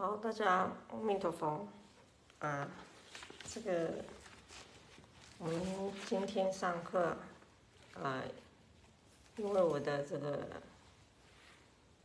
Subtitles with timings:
[0.00, 1.66] 好，大家阿弥陀佛。
[2.38, 2.68] 啊，
[3.42, 3.90] 这个
[5.38, 5.60] 我们
[6.06, 7.16] 今天上课，
[8.00, 8.22] 啊，
[9.36, 10.46] 因为我的这个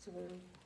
[0.04, 0.22] 这个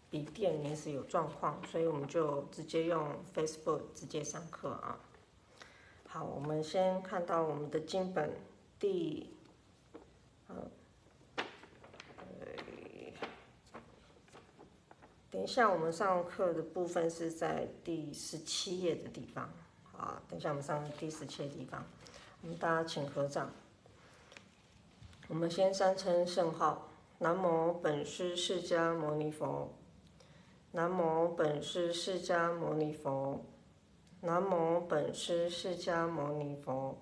[0.10, 4.98] 笔电临时有状况，所以我们就直接用 Facebook 直接上课啊。
[6.07, 8.32] 好，我们先看到我们的经本
[8.80, 9.36] 第，
[15.38, 19.47] 等一下我们上课的部分是在第十七页的地方，
[19.95, 21.86] 啊，等一下我们上第十七页地方，
[22.41, 23.51] 我们大家请合掌。
[25.28, 29.71] 我们先三称圣号：南无本师释迦牟尼佛，
[30.71, 33.45] 南无本师释迦牟尼佛。
[34.22, 36.97] 南无本师释迦牟尼佛，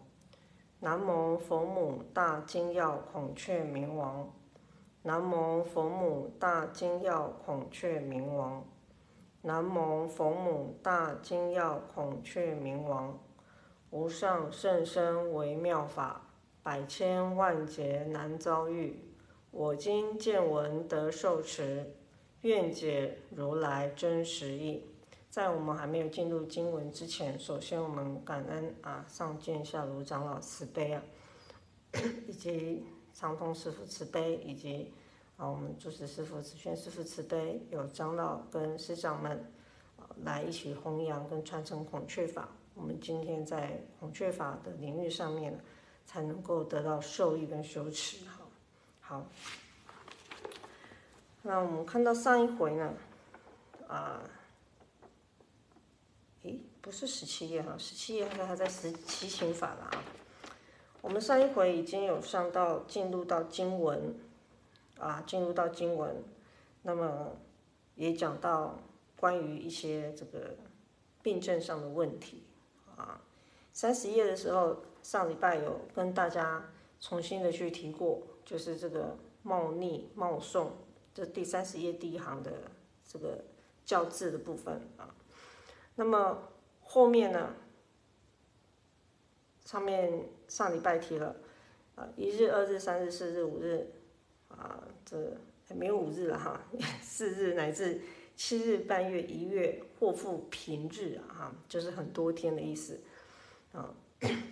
[0.82, 4.30] 南无佛母大金耀孔雀明王，
[5.08, 8.66] 南无佛母大精要孔雀明王，
[9.44, 13.20] 南无佛母大精要孔雀明王，
[13.92, 16.32] 无上甚深微妙法，
[16.64, 19.00] 百千万劫难遭遇，
[19.52, 21.94] 我今见闻得受持，
[22.42, 24.90] 愿解如来真实义。
[25.30, 31.04] 在我们还没有进入经文之前，首先我们感恩啊上见下如长老慈悲啊，
[32.28, 34.92] 以及长通师父慈悲，以及
[35.38, 39.52] 啊我们住持师父慈轩师父慈悲，有长老跟师长们
[40.24, 42.50] 来一起弘扬跟传承孔雀法。
[42.74, 45.60] 我们今天在孔雀法的领域上面，
[46.06, 48.26] 才能够得到受益跟修持。
[48.28, 48.50] 好，
[49.02, 49.26] 好，
[51.42, 52.94] 那我们看到上一回呢，
[53.88, 54.22] 啊。
[56.44, 60.04] 诶，不是十七页哈，十七页还还在十七行法了啊。
[61.02, 64.16] 我们上一回已经有上到进入到经文
[65.00, 66.24] 啊，进入到经文，
[66.84, 67.36] 那么
[67.96, 68.80] 也讲到
[69.18, 70.56] 关于一些这个
[71.22, 72.44] 病症上的问题
[72.96, 73.22] 啊。
[73.72, 80.72] 三十页的时候，上礼拜有跟大家重新的去提过，就是这个冒逆冒送，
[81.14, 82.52] 这第三十页第一行的
[83.06, 83.44] 这个
[83.84, 85.14] 教字的部分啊。
[85.96, 86.50] 那么
[86.82, 87.54] 后面呢？
[89.66, 91.36] 上面上礼拜提了
[91.96, 93.92] 啊，一日、二日、三日、四日、五日
[94.50, 95.38] 啊，这
[95.76, 96.62] 没有五日了哈，
[97.02, 98.02] 四日乃至
[98.36, 103.00] 七日、半月、一月，或复平日啊，哈，就是很多天的意思
[103.72, 103.94] 啊，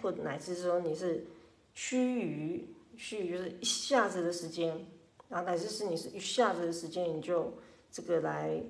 [0.01, 1.25] 或乃至说你是
[1.73, 2.61] 须臾，
[2.97, 4.85] 须臾就是一下子的时间
[5.29, 7.53] 啊，乃至是你是一下子的时间，你就
[7.91, 8.63] 这个来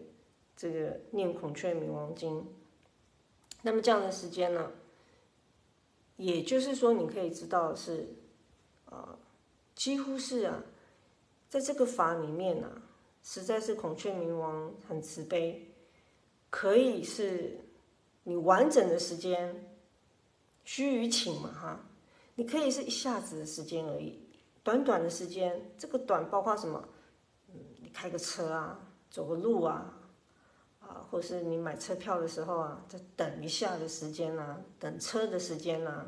[0.55, 2.45] 这个念孔雀明王经。
[3.61, 4.71] 那么这样的时间呢，
[6.17, 8.09] 也就是说，你可以知道是，
[8.85, 9.17] 啊，
[9.73, 10.63] 几乎是啊，
[11.53, 12.81] 在这个法里面呢，
[13.21, 15.67] 实在是孔雀明王很慈悲，
[16.49, 17.59] 可以是
[18.23, 19.71] 你完整的时间，
[20.63, 21.85] 须臾请嘛哈，
[22.33, 24.19] 你可以是一下子的时间而已，
[24.63, 26.89] 短短的时间，这个短包括什么？
[27.49, 28.79] 嗯，你开个车啊，
[29.11, 29.99] 走个路啊。
[30.79, 36.07] 啊，或是你买车票的时候啊，在等一下的时间呐，等车的时间呐，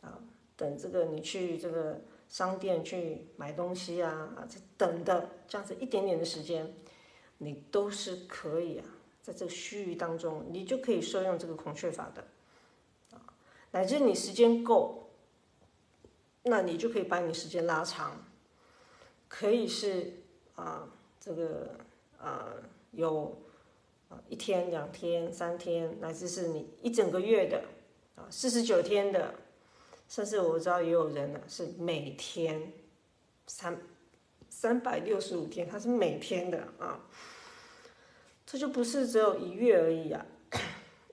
[0.00, 0.18] 啊，
[0.56, 6.74] 等这个你去这个商店去买东西啊，啊，这等的这样子一点点的时间，
[7.36, 8.86] 你都是可以啊，
[9.20, 12.24] 在这个须臾当中，你就可以受用这个孔雀法的，
[13.10, 13.20] 啊，
[13.72, 15.10] 乃至你时间够，
[16.44, 18.24] 那你就可以把你时间拉长，
[19.28, 20.22] 可以是
[20.54, 20.88] 啊，
[21.20, 21.76] 这个
[22.18, 22.54] 啊
[22.92, 23.36] 有。
[24.10, 27.62] 啊，一天、两天、三天，乃至是你一整个月的，
[28.16, 29.32] 啊，四十九天的，
[30.10, 32.72] 甚至我知道也有人呢是每天
[33.46, 33.80] 三
[34.50, 37.00] 三百六十五天，他是每天的啊，
[38.44, 40.26] 这就不是只有一月而已啊，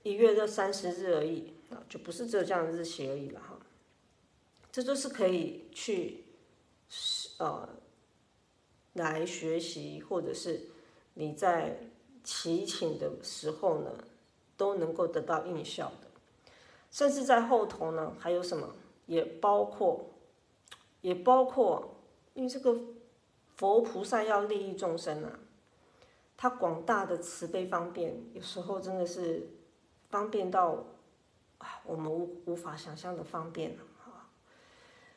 [0.03, 3.57] 一月就三十日而已啊，就不是只有这样的日期而已了哈，
[4.71, 6.25] 这都是可以去
[7.37, 7.69] 呃
[8.93, 10.59] 来学习，或者是
[11.13, 11.77] 你在。
[12.29, 13.89] 祈请的时候呢，
[14.57, 16.07] 都能够得到应效的，
[16.91, 18.75] 甚至在后头呢，还有什么？
[19.07, 20.13] 也包括，
[21.01, 21.95] 也包括，
[22.35, 22.79] 因为这个
[23.55, 25.39] 佛菩萨要利益众生啊，
[26.37, 29.49] 他广大的慈悲方便，有时候真的是
[30.09, 30.85] 方便到
[31.57, 33.71] 啊，我们无无法想象的方便
[34.05, 34.29] 啊。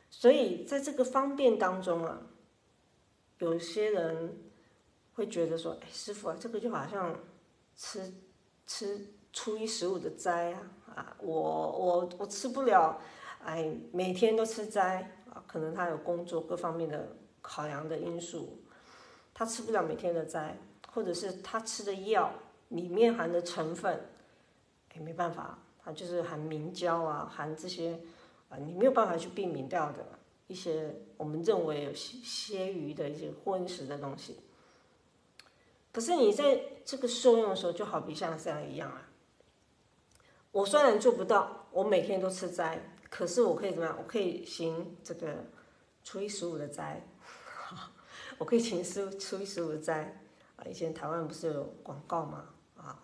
[0.09, 2.23] 所以在这个方便当中啊，
[3.39, 4.45] 有些人。
[5.13, 7.15] 会觉得说，哎，师傅啊，这个就好像
[7.77, 8.15] 吃
[8.67, 10.63] 吃初一十五的斋啊，
[10.95, 12.99] 啊，我我我吃不了，
[13.45, 18.63] 哎，每天都吃斋啊，可能他有工作各方面的考量的因素，
[19.33, 20.59] 他吃不了每天的斋，
[20.93, 22.33] 或者是他吃的药
[22.69, 24.09] 里面含的成分，
[24.95, 27.99] 哎，没办法，它就是含明胶啊，含这些
[28.49, 30.07] 啊，你没有办法去避免掉的
[30.47, 34.41] 一些我们认为有些些余的一些荤食的东西。
[35.93, 39.09] 可是你在这个受用的时候，就好比像这样一样啊。
[40.53, 43.95] 我虽然做不到，我每天都吃斋，可是我可以怎么样？
[43.99, 45.45] 我可以行这个
[46.03, 47.07] 初一十五的斋，
[48.39, 50.23] 我可以行师初一十五的斋
[50.57, 50.65] 啊。
[50.65, 52.49] 以前台湾不是有广告吗？
[52.77, 53.03] 啊，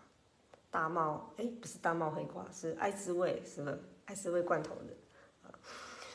[0.70, 3.70] 大茂哎，不是大茂黑瓜，是爱滋味，是不？
[4.06, 5.52] 爱滋味罐头的啊。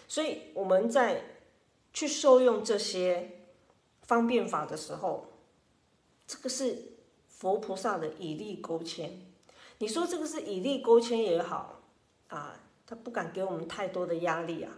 [0.07, 1.23] 所以我们在
[1.93, 3.43] 去受用这些
[4.03, 5.27] 方便法的时候，
[6.25, 6.93] 这个是
[7.27, 9.21] 佛菩萨的以力勾牵。
[9.79, 11.81] 你说这个是以力勾牵也好，
[12.29, 12.59] 啊，
[12.91, 14.77] 他不敢给我们太多的压力啊，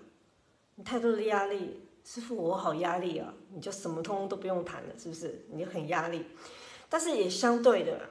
[0.75, 5.43] 你太多的压力，师傅我好压力啊，你就什么通都不用谈了，是不是？
[5.49, 6.23] 你就很压力，
[6.87, 8.07] 但是也相对的，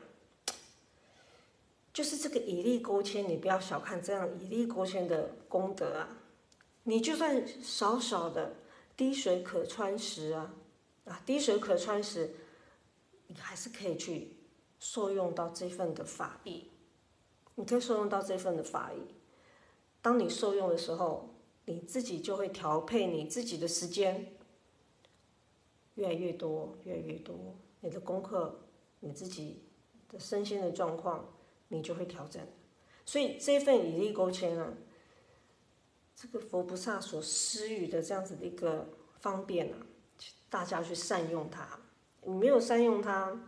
[1.93, 6.09] 就是这个以力勾牵，你不要小看这样以力勾牵的功德啊，
[6.83, 8.57] 你就算少少的
[8.97, 10.53] 滴水可穿石啊，
[11.05, 12.35] 啊，滴水可穿石，
[13.29, 14.37] 你还是可以去
[14.81, 16.69] 受用到这份的法益。
[17.55, 19.22] 你可以受用到这份的法益。
[20.03, 21.31] 当你受用的时候，
[21.65, 24.35] 你自己就会调配你自己的时间，
[25.95, 27.57] 越来越多，越来越多。
[27.81, 28.61] 你的功课，
[29.01, 29.63] 你自己
[30.09, 31.33] 的身心的状况，
[31.69, 32.43] 你就会调整。
[33.07, 34.75] 所以这份以力勾牵啊，
[36.15, 38.89] 这个佛菩萨所施予的这样子的一个
[39.21, 39.87] 方便啊，
[40.51, 41.79] 大家去善用它。
[42.25, 43.41] 你没有善用它，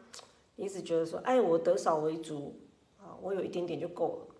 [0.56, 2.60] 你只觉得说，哎，我得少为足
[2.98, 3.16] 啊。
[3.20, 4.34] 我有一点点就够了，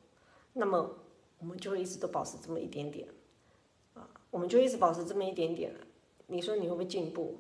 [0.52, 0.99] 那么
[1.39, 3.09] 我们就会一直都保持这么一点点，
[3.95, 5.75] 啊，我们就一直保持这么一点点
[6.27, 7.39] 你说你会不会进步？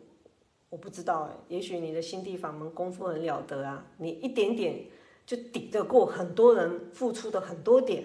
[0.68, 4.86] 我不知道哎，也许你的心地法门功夫很了得啊，你一点点
[5.24, 8.04] 就抵得过很多人付出的很多点，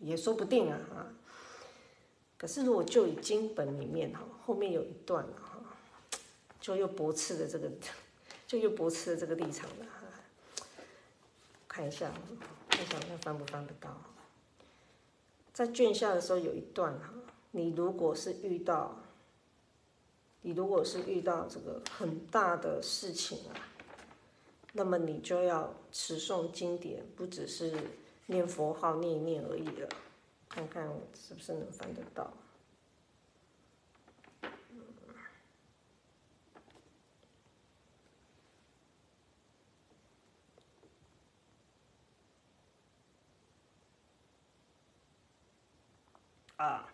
[0.00, 1.14] 也说不定啊啊。
[2.36, 5.62] 可是如果就以经本里面哈，后面有一段哈，
[6.60, 7.70] 就又驳斥的这个，
[8.46, 10.02] 就又驳斥的这个立场了哈。
[11.68, 12.12] 看一下，
[12.68, 13.96] 看一下看翻不翻得到。
[15.52, 17.12] 在卷下的时候有一段哈，
[17.50, 19.02] 你如果是遇到，
[20.40, 23.52] 你如果是遇到这个很大的事情啊，
[24.72, 27.72] 那么你就要持诵经典，不只是
[28.26, 29.88] 念佛号念一念而已了。
[30.48, 32.32] 看看是不是能翻得到。
[46.62, 46.88] 啊，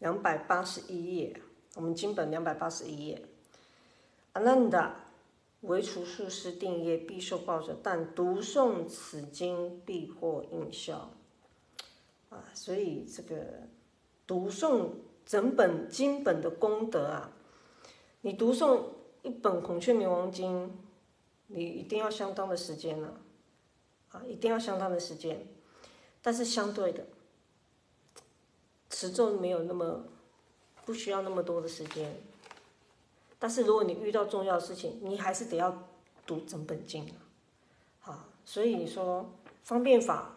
[0.00, 1.40] 两百八十一页，
[1.76, 3.24] 我们经本两百八十一页。
[4.32, 5.12] 阿难达，
[5.60, 11.12] 唯除数师定业必受报者，但读诵此经必获应效。
[12.28, 13.68] 啊，所以这个
[14.26, 14.90] 读诵
[15.24, 17.30] 整本经本的功德啊，
[18.22, 18.82] 你读诵
[19.22, 20.76] 一本孔雀明王经，
[21.46, 23.20] 你一定要相当的时间了，
[24.08, 25.46] 啊，一定要相当的时间，
[26.20, 27.06] 但是相对的。
[28.94, 30.04] 持咒没有那么
[30.84, 32.22] 不需要那么多的时间，
[33.40, 35.88] 但是如果你遇到重要的事情，你还是得要
[36.24, 37.18] 读整本经啊。
[37.98, 39.32] 好，所以你说
[39.64, 40.36] 方便法，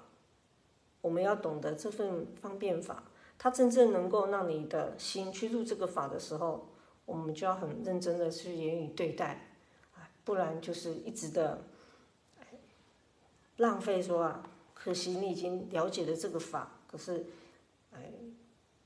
[1.02, 3.04] 我们要懂得这份方便法，
[3.38, 6.68] 它真正能够让你的心去入这个法的时候，
[7.06, 9.52] 我们就要很认真的去言语对待，
[10.24, 11.62] 不然就是一直的
[13.58, 17.24] 浪费说啊，可惜你已经了解了这个法，可是。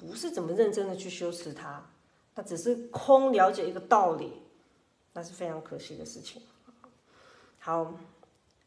[0.07, 1.87] 不是怎么认真的去修持它，
[2.33, 4.33] 那只是空了解一个道理，
[5.13, 6.41] 那是非常可惜的事情。
[7.59, 7.93] 好，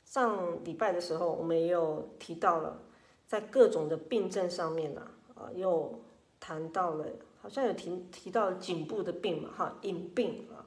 [0.04, 2.80] 上礼拜的时候我们也有提到了，
[3.26, 5.02] 在各种的病症上面呢，
[5.34, 6.00] 啊，又
[6.38, 7.04] 谈到了，
[7.42, 10.64] 好像有提提到颈部的病嘛，哈，隐病啊，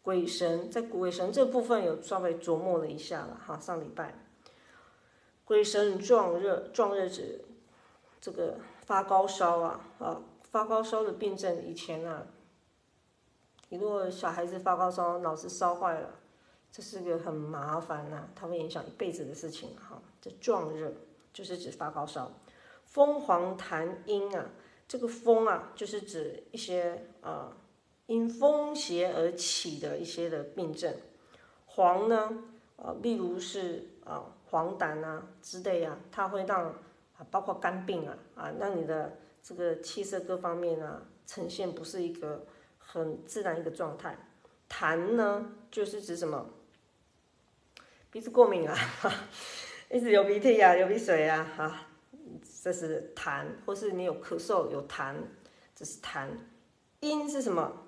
[0.00, 4.14] 鬼神在鬼神这部分有稍微琢磨了一下了，哈，上礼拜，
[5.44, 7.44] 鬼神壮热，壮热指
[8.20, 8.56] 这个。
[8.88, 12.26] 发高烧啊，啊，发高烧的病症，以前啊，
[13.68, 16.08] 你如果小孩子发高烧，脑子烧坏了，
[16.72, 20.00] 这是个很麻烦呐，它会影响一辈子的事情哈。
[20.22, 20.90] 这壮热
[21.34, 22.32] 就是指发高烧，
[22.86, 24.46] 风黄痰阴啊，
[24.88, 27.54] 这个风啊，就是指一些啊
[28.06, 30.94] 因风邪而起的一些的病症，
[31.66, 32.42] 黄呢，
[32.78, 36.72] 啊，例如是啊黄疸啊之类啊，它会让。
[37.18, 42.46] 啊，包括肝病啊，啊，让你的这个气色各方面啊，呈现不是一个
[42.78, 44.16] 很自然一个状态。
[44.70, 46.48] 痰呢，就是指什么？
[48.10, 48.76] 鼻子过敏啊，
[49.90, 51.88] 一直流鼻涕啊，流鼻水啊，啊，
[52.62, 55.14] 这是痰，或是你有咳嗽有痰，
[55.74, 56.28] 这是痰。
[57.00, 57.84] 阴是什么？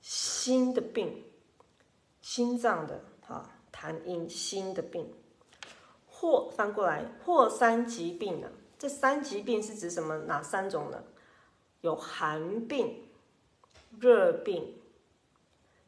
[0.00, 1.24] 心的病，
[2.20, 5.10] 心脏的啊，痰阴心的病。
[6.24, 8.50] 或翻过来，或三疾病呢？
[8.78, 10.16] 这三疾病是指什么？
[10.20, 11.04] 哪三种呢？
[11.82, 13.10] 有寒病、
[14.00, 14.74] 热病，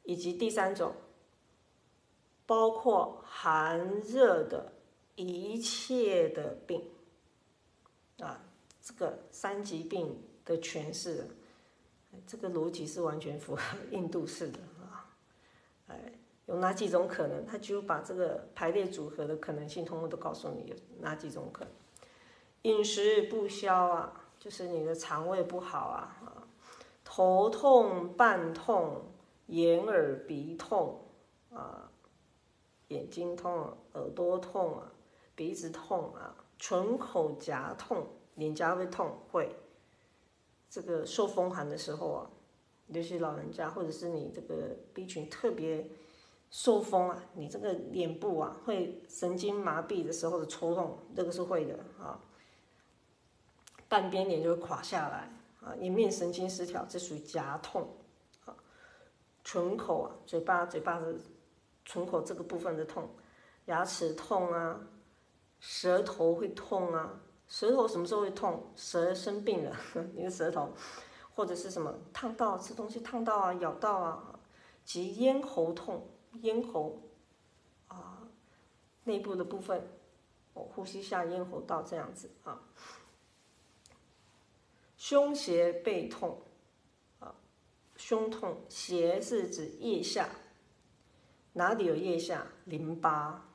[0.02, 0.92] 以及第三种，
[2.44, 4.74] 包括寒热的
[5.14, 6.84] 一切的病。
[8.18, 8.44] 啊，
[8.82, 11.26] 这个三疾病的诠释，
[12.26, 15.16] 这个逻辑是完全符合印度式的啊，
[15.86, 16.12] 哎。
[16.46, 17.44] 有哪几种可能？
[17.44, 21.72] 他就把这个排列组合的可能性，通通都告诉你有哪几种可能。
[22.62, 26.46] 饮食不消啊，就是你的肠胃不好啊，啊，
[27.04, 29.02] 头痛、半痛、
[29.46, 31.00] 眼耳鼻痛
[31.52, 31.90] 啊，
[32.88, 34.92] 眼睛痛、耳朵痛啊，
[35.34, 39.56] 鼻子痛啊，唇口颊痛，脸颊会痛，会。
[40.70, 42.30] 这个受风寒的时候啊，
[42.86, 45.84] 尤其老人家或者是你这个 B 群特别。
[46.56, 52.18] 受风啊，你这个脸部啊会神经麻痹的时候的抽痛，这个是会的啊。
[53.90, 57.86] 半边脸就会垮下来啊，颜面神经失调，这属于颊痛
[58.46, 58.56] 啊。
[59.44, 61.14] 唇口啊，嘴巴嘴巴的
[61.84, 63.06] 唇口这个部分的痛，
[63.66, 64.80] 牙齿痛啊，
[65.60, 67.20] 舌头会痛啊。
[67.46, 68.72] 舌头什么时候会痛？
[68.74, 69.76] 舌生病了，
[70.16, 70.70] 你的舌头
[71.34, 74.40] 或者是什么烫到吃东西烫到啊，咬到啊，
[74.86, 76.08] 及咽喉痛。
[76.42, 77.00] 咽喉
[77.88, 78.26] 啊，
[79.04, 79.86] 内部的部分，
[80.54, 82.60] 哦，呼吸下咽喉道这样子啊。
[84.96, 86.40] 胸胁背痛
[87.20, 87.34] 啊，
[87.96, 90.28] 胸痛，胁是指腋下，
[91.52, 92.46] 哪里有腋下？
[92.64, 93.46] 淋巴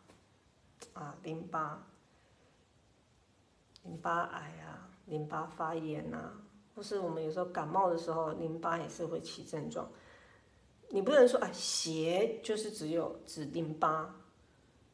[0.94, 1.86] 啊，淋巴，
[3.84, 6.32] 淋巴癌啊，淋巴发炎呐，
[6.76, 9.92] 或是我们有时候感冒的时候，淋巴也是会起症状。
[10.94, 14.14] 你不能说啊，邪就是只有指淋巴，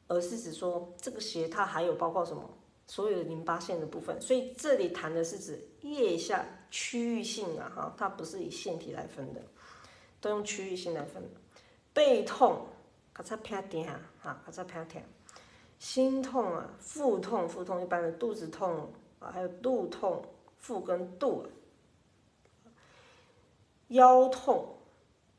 [0.07, 2.47] 而是指说这个邪它还有包括什么
[2.85, 4.21] 所有的淋巴腺的部分。
[4.21, 9.41] 所以这里谈的是指腋下区域性啊，哈，它不是以腺体来分的，
[10.21, 11.23] 都用区域性来分。
[11.93, 12.67] 背痛，
[13.11, 15.03] 咔嚓啪点啊，哈，咔嚓啪点。
[15.79, 20.23] 心痛啊，腹痛，腹痛一般的肚子痛啊，还有肚痛，
[20.59, 21.47] 腹跟肚。
[23.87, 24.76] 腰痛。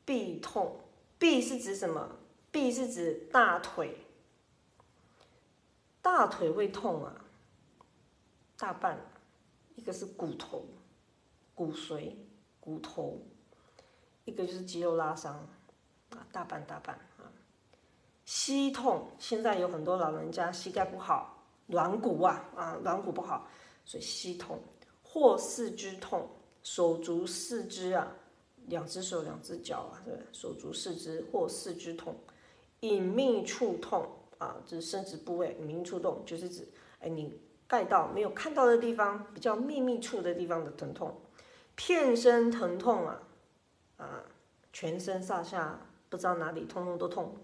[0.08, 0.80] 臂痛，
[1.18, 2.16] 臂是指什么？
[2.50, 3.94] 臂是指大腿，
[6.00, 7.26] 大腿会痛啊，
[8.56, 8.98] 大半，
[9.74, 10.64] 一个是骨头，
[11.54, 12.14] 骨髓，
[12.58, 13.20] 骨头，
[14.24, 15.46] 一个就是肌肉拉伤，
[16.08, 17.28] 啊，大半大半啊。
[18.24, 21.36] 膝痛，现在有很多老人家膝盖不好，
[21.66, 23.46] 软骨啊啊，软骨不好，
[23.84, 24.58] 所以膝痛，
[25.02, 26.30] 或四肢痛，
[26.62, 28.10] 手足四肢啊。
[28.68, 32.14] 两只手、两只脚啊，对手足四肢或四肢痛，
[32.80, 34.08] 隐秘处痛
[34.38, 35.56] 啊，这是生殖部位。
[35.60, 36.68] 隐秘处痛就是指，
[37.00, 41.20] 哎，你盖到没有看到的地方，比较秘密处的地方的疼痛。
[41.74, 43.22] 片身疼痛啊，
[43.96, 44.24] 啊，
[44.72, 47.36] 全身上下不知道哪里通通都痛。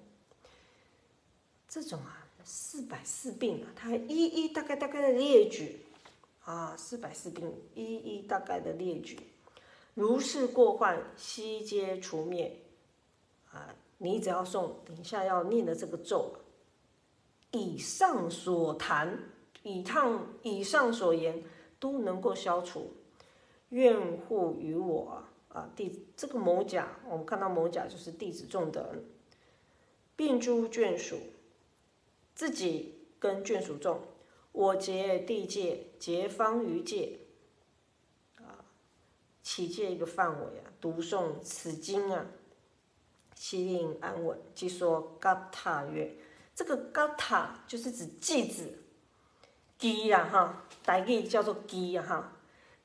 [1.68, 5.80] 这种啊，四百四病啊，它一一大概大概的列举
[6.44, 9.18] 啊，四百四病一一大概的列举。
[9.94, 12.60] 如是过患，悉皆除灭。
[13.50, 16.34] 啊，你只要诵等一下要念的这个咒，
[17.52, 19.16] 以上所谈，
[19.62, 21.42] 以上以上所言
[21.78, 22.92] 都能够消除。
[23.68, 28.96] 愿护于我啊，弟这个某甲，我们看到某甲就是弟子众的，
[30.16, 31.16] 并诸眷属，
[32.34, 34.00] 自己跟眷属众，
[34.50, 37.20] 我结地界，结方于界。
[39.44, 42.24] 起借一个范围啊，读诵此经啊，
[43.34, 44.38] 其令安稳。
[44.54, 46.16] 即说嘎塔曰，
[46.54, 48.78] 这个嘎塔就是指偈子，
[49.78, 52.32] 偈呀哈，大偈叫做偈呀哈。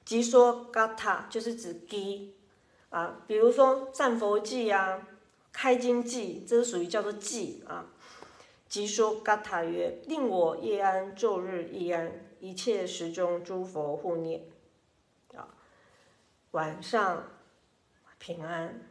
[0.03, 2.31] 即说嘎塔就是指偈
[2.89, 5.07] 啊，比如说赞佛偈啊，
[5.53, 7.85] 开经偈，这是属于叫做偈啊。
[8.67, 12.11] 即说嘎塔曰，令我夜安，昼日亦安，
[12.41, 14.43] 一切时中诸佛护念。
[16.51, 17.29] 晚上
[18.17, 18.89] 平安，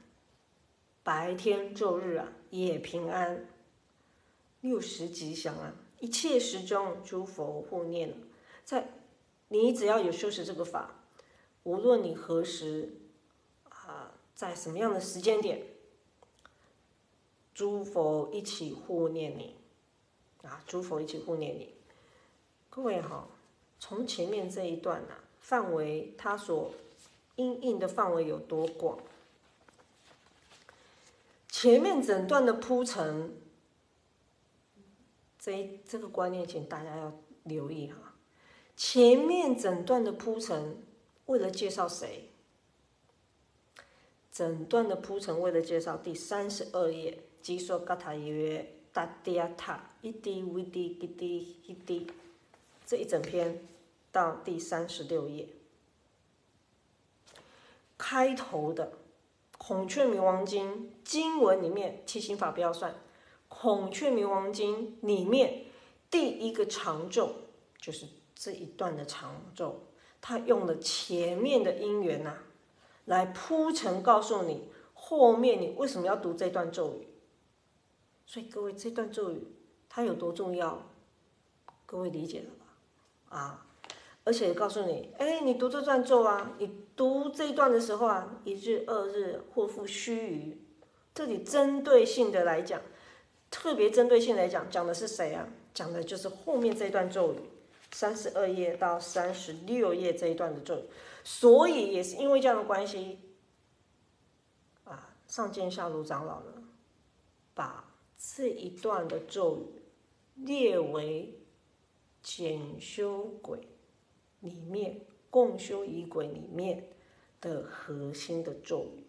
[1.02, 3.48] 白天昼日啊也平安，
[4.60, 8.14] 六时吉祥啊，一切时中诸佛护念
[8.64, 8.88] 在
[9.48, 11.02] 你只要有修持这个法，
[11.64, 12.92] 无论你何时
[13.68, 15.66] 啊，在什么样的时间点，
[17.52, 19.56] 诸佛一起护念你。
[20.42, 21.74] 啊，诸佛一起护念你。
[22.70, 23.26] 各位哈，
[23.80, 26.72] 从前面这一段啊，范围它所
[27.38, 28.99] 应应的范围有多广？
[31.49, 33.33] 前面整段的铺陈，
[35.40, 37.12] 这这个观念，请大家要
[37.45, 38.14] 留意哈。
[38.76, 40.83] 前面整段的铺陈，
[41.26, 42.28] 为了介绍谁？
[44.30, 52.07] 整段的铺陈为了介绍第三十二页，基说嘎塔约达迪亚塔一滴一滴一滴一滴，
[52.87, 53.66] 这一整篇
[54.12, 55.49] 到第三十六页，
[57.99, 58.93] 开头的。
[59.59, 62.95] 孔雀明王经经文里面七星法不要算，
[63.49, 65.67] 孔雀明王经里面
[66.09, 67.35] 第一个长咒
[67.76, 69.88] 就是这一段的长咒，
[70.21, 72.38] 它用了前面的因缘呐，
[73.07, 77.09] 来铺陈告诉你后面你为什么要读这段咒语。
[78.25, 79.49] 所以各位这段咒语
[79.88, 80.87] 它有多重要，
[81.85, 83.37] 各位理解了吧？
[83.37, 83.64] 啊。
[84.28, 90.54] 而且告诉你，哎，你读这段咒啊，你读这一段的时候啊，一日、二日，祸福须臾。
[91.14, 92.78] 这里针对性的来讲，
[93.50, 95.49] 特别针对性来讲，讲的是谁啊？
[95.73, 97.38] 讲的就是后面这一段咒语，
[97.90, 100.82] 三十二页到三十六页这一段的咒语。
[101.25, 103.18] 所以也是因为这样的关系，
[104.85, 106.52] 啊，上见下卢长老呢，
[107.54, 107.82] 把
[108.18, 109.82] 这一段的咒语
[110.35, 111.40] 列为
[112.23, 113.58] 检修轨。
[114.40, 116.88] 里面共修仪轨里面
[117.40, 119.04] 的核心的咒语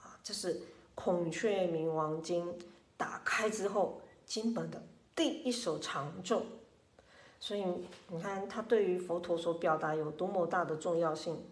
[0.00, 0.60] 啊，这是
[0.94, 2.58] 孔雀明王经
[2.96, 4.82] 打开之后经本的
[5.14, 6.44] 第一首长咒，
[7.40, 7.64] 所以
[8.08, 11.42] 你看它对于佛陀所表达有多么大的重要性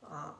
[0.00, 0.38] 啊！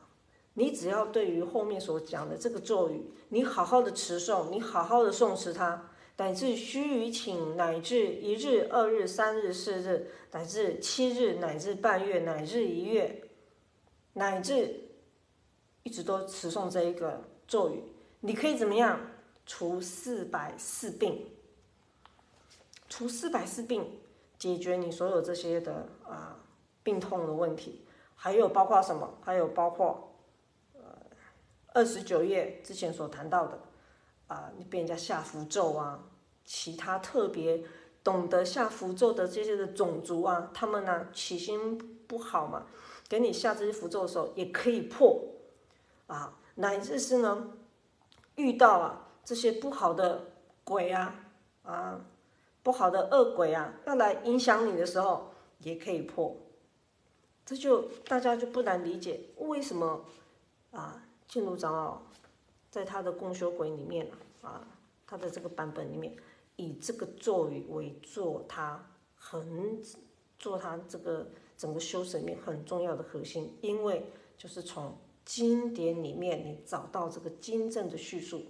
[0.55, 5.89] 你只要对于后面所讲的这个咒语，你好好的持诵，你好好的诵持它。
[6.17, 13.23] 乃至须臾请，乃至一日、二日、三日、四日，乃至七日，乃至半月，乃至一月，
[14.13, 14.79] 乃至
[15.81, 17.83] 一直都持诵这一个咒语，
[18.19, 18.99] 你可以怎么样？
[19.45, 21.27] 除四百四病，
[22.87, 23.99] 除四百四病，
[24.37, 26.39] 解决你所有这些的啊
[26.81, 27.83] 病痛的问题。
[28.15, 29.13] 还有包括什么？
[29.21, 30.15] 还有包括
[30.75, 30.81] 呃
[31.73, 33.59] 二十九页之前所谈到的。
[34.27, 36.03] 啊，你被人家下符咒啊，
[36.45, 37.63] 其他特别
[38.03, 42.65] 懂得下符咒的这些的种族啊，他们呢起心不好嘛，
[43.07, 45.23] 给你下这些符咒的时候也可以破
[46.07, 47.53] 啊，乃至是呢
[48.35, 50.31] 遇到啊这些不好的
[50.63, 51.15] 鬼啊
[51.63, 52.01] 啊
[52.61, 56.35] 不好的恶鬼啊要来影响你的时候也可以破，
[57.45, 60.05] 这就大家就不难理解为什么
[60.71, 62.01] 啊进入长老。
[62.73, 64.09] 在他的共修轨里面
[64.41, 64.65] 啊，
[65.05, 66.11] 他的这个版本里面，
[66.55, 68.83] 以这个咒语为做他
[69.15, 69.79] 很
[70.39, 78.43] 做他这个整个修神面很重要的核心，因为就是从经典里面你找到这个经正的叙述，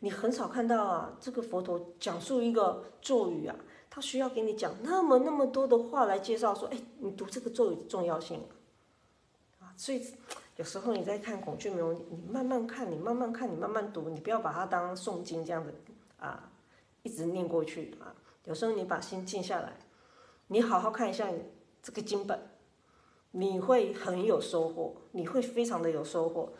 [0.00, 3.54] 你很少看到啊，这个佛陀讲述一个咒语啊，
[3.88, 8.42] 他需要给你讲那么那么多的话来介绍说，哎，你读这个咒语的重要性
[9.60, 10.04] 啊，所以。
[10.56, 15.72] 有时候你在看孔雀明王，你慢慢看，你慢慢看，你慢慢读，你不要把它当诵经这样的
[16.18, 16.50] 啊，
[17.02, 18.14] 一直念过去啊。
[18.44, 19.76] 有时候你把心静下来，
[20.46, 21.30] 你好好看一下
[21.82, 22.40] 这个经本，
[23.32, 26.54] 你会很有收获，你会非常的有收获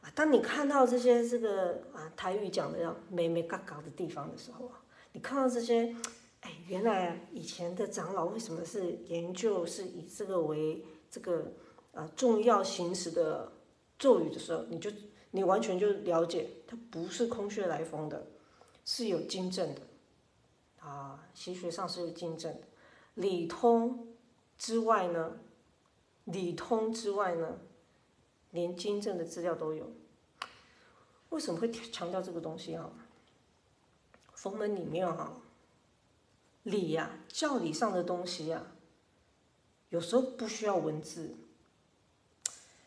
[0.00, 0.10] 啊。
[0.12, 4.82] 当你看到这些这个啊台语讲的要美美嘎嘎的地方的时候啊，
[5.12, 5.94] 你看到这些，
[6.40, 11.52] 哎，原来以前的长老为什么是研究是以这个为这个。
[11.96, 13.50] 啊，重要行使的
[13.98, 14.90] 咒语的时候，你就
[15.30, 18.26] 你完全就了解，它不是空穴来风的，
[18.84, 19.80] 是有经证的，
[20.86, 22.60] 啊，习学上是有经证的，
[23.14, 24.14] 理通
[24.58, 25.38] 之外呢，
[26.24, 27.58] 理通之外呢，
[28.50, 29.90] 连经证的资料都有。
[31.30, 32.92] 为什么会强调这个东西啊？
[34.34, 35.34] 佛门里面哈，
[36.62, 38.66] 理呀，教理上的东西呀，
[39.88, 41.34] 有时候不需要文字。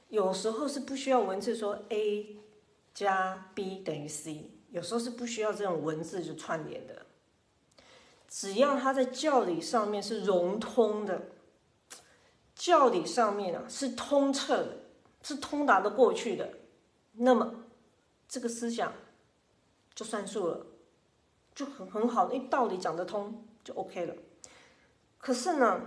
[0.09, 2.35] 有时候是不需要文字说 A
[2.95, 7.05] 加 B 等于 C，有时候是不需要这种文字就串联的。
[8.27, 11.29] 只要它在教理上面是融通的，
[12.55, 14.77] 教理上面啊是通彻的，
[15.21, 16.53] 是通达的过去的，
[17.13, 17.65] 那么
[18.27, 18.91] 这个思想
[19.93, 20.65] 就算数了，
[21.53, 24.15] 就很很好，因为道理讲得通就 OK 了。
[25.19, 25.81] 可是呢，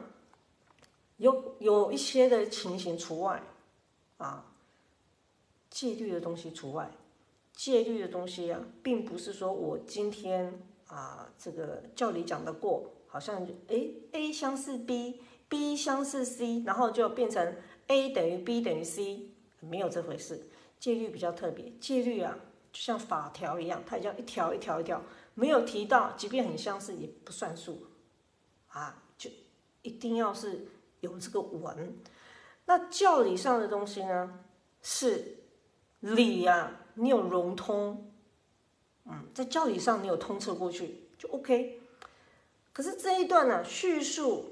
[1.16, 3.42] 有有一些的情形除外。
[4.18, 4.52] 啊，
[5.70, 6.90] 戒律的东西除外，
[7.54, 17.56] 戒律的东西啊，并不是说我今天啊，这个教理讲的过，好像就哎 A 相似 B，B 相似 C，然后就变成
[17.88, 20.48] A 等于 B 等于 C，没有这回事。
[20.78, 22.36] 戒律比较特别，戒律啊，
[22.72, 25.02] 就像法条一样，它要一条一条一条，
[25.34, 27.86] 没有提到，即便很相似也不算数，
[28.68, 29.30] 啊，就
[29.82, 30.66] 一定要是
[31.00, 31.96] 有这个文。
[32.64, 34.40] 那教理上的东西呢，
[34.82, 35.38] 是
[36.00, 38.12] 理呀，你有融通，
[39.04, 41.80] 嗯，在教理上你有通彻过去就 OK。
[42.72, 44.46] 可是这一段呢，叙述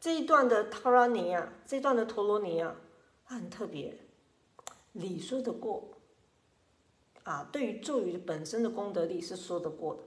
[0.00, 2.76] 这一段的塔拉尼亚，这一段的陀罗尼亚，
[3.24, 3.98] 它很特别。
[4.92, 5.88] 理说得过，
[7.24, 10.02] 啊，对于咒语本身的功德力是说得过的。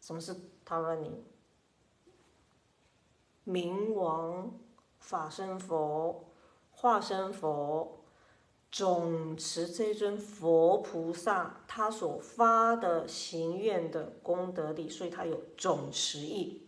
[0.00, 1.24] 什么是塔拉尼？
[3.44, 4.52] 冥王
[5.00, 6.24] 法身佛、
[6.82, 8.00] 化身佛、
[8.70, 16.66] 总持这尊佛菩萨，他所发的行愿的功德力，所以它有总持意。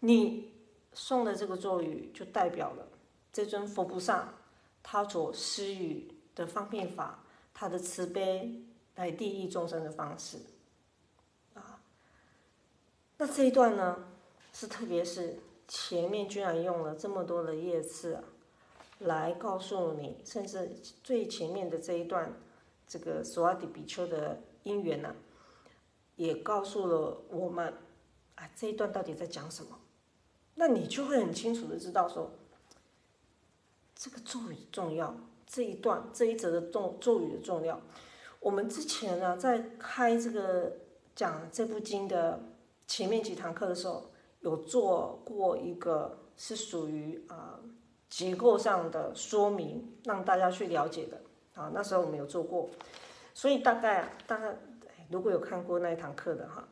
[0.00, 0.52] 你
[0.92, 2.86] 送的这个咒语，就代表了
[3.32, 4.34] 这尊佛菩萨
[4.82, 6.12] 他所施予。
[6.36, 7.22] 的方便法，
[7.54, 8.60] 他的慈悲
[8.96, 10.38] 来利益众生的方式，
[11.54, 11.80] 啊，
[13.18, 14.08] 那这一段呢，
[14.52, 18.24] 是特别是前面居然用了这么多的叶次啊，
[19.00, 20.70] 来告诉你，甚至
[21.02, 22.32] 最前面的这一段，
[22.86, 25.14] 这个索阿底比丘的因缘呢，
[26.16, 27.74] 也告诉了我们，
[28.36, 29.78] 啊，这一段到底在讲什么？
[30.54, 32.30] 那你就会很清楚的知道说，
[33.94, 35.14] 这个咒语重要。
[35.46, 37.80] 这一段这一则的咒咒语的重要，
[38.40, 40.78] 我们之前呢在开这个
[41.14, 42.42] 讲这部经的
[42.88, 47.60] 前面几堂课的时候，有做过一个是属于啊
[48.14, 51.20] 结构上的说明，让大家去了解的
[51.54, 51.68] 啊。
[51.74, 52.70] 那时候我们有做过，
[53.34, 54.56] 所以大概大概
[55.10, 56.68] 如果有看过那一堂课的哈，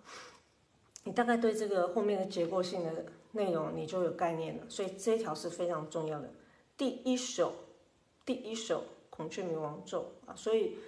[1.02, 4.62] 你大概对这个后面的结构性的内容你就有概念了。
[4.68, 6.30] 所以这一条是非常重要的，
[6.76, 7.52] 第一首。
[8.24, 10.78] 第一首孔雀明王咒啊，所以，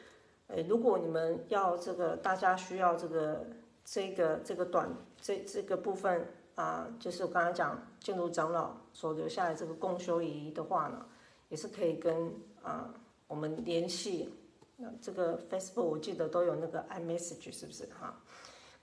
[0.47, 3.45] 诶，如果你们要这个，大家需要这个
[3.85, 4.89] 这个这个短
[5.21, 11.05] 这这个部分啊，就是我刚才讲建筑长老所留下来这个共修仪的话呢，
[11.49, 12.93] 也是可以跟啊
[13.27, 14.33] 我们联系。
[14.77, 18.21] 那这个 Facebook 我记得都有那个 iMessage 是不是哈？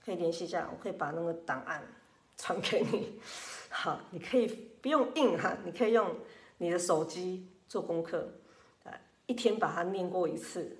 [0.04, 1.82] 可以联系一下，我可以把那个档案
[2.36, 3.20] 传给你。
[3.68, 4.46] 好，你可以
[4.80, 6.14] 不用印哈，你可以用
[6.58, 8.28] 你的手机做功课。
[9.26, 10.76] 一天把它念过一次，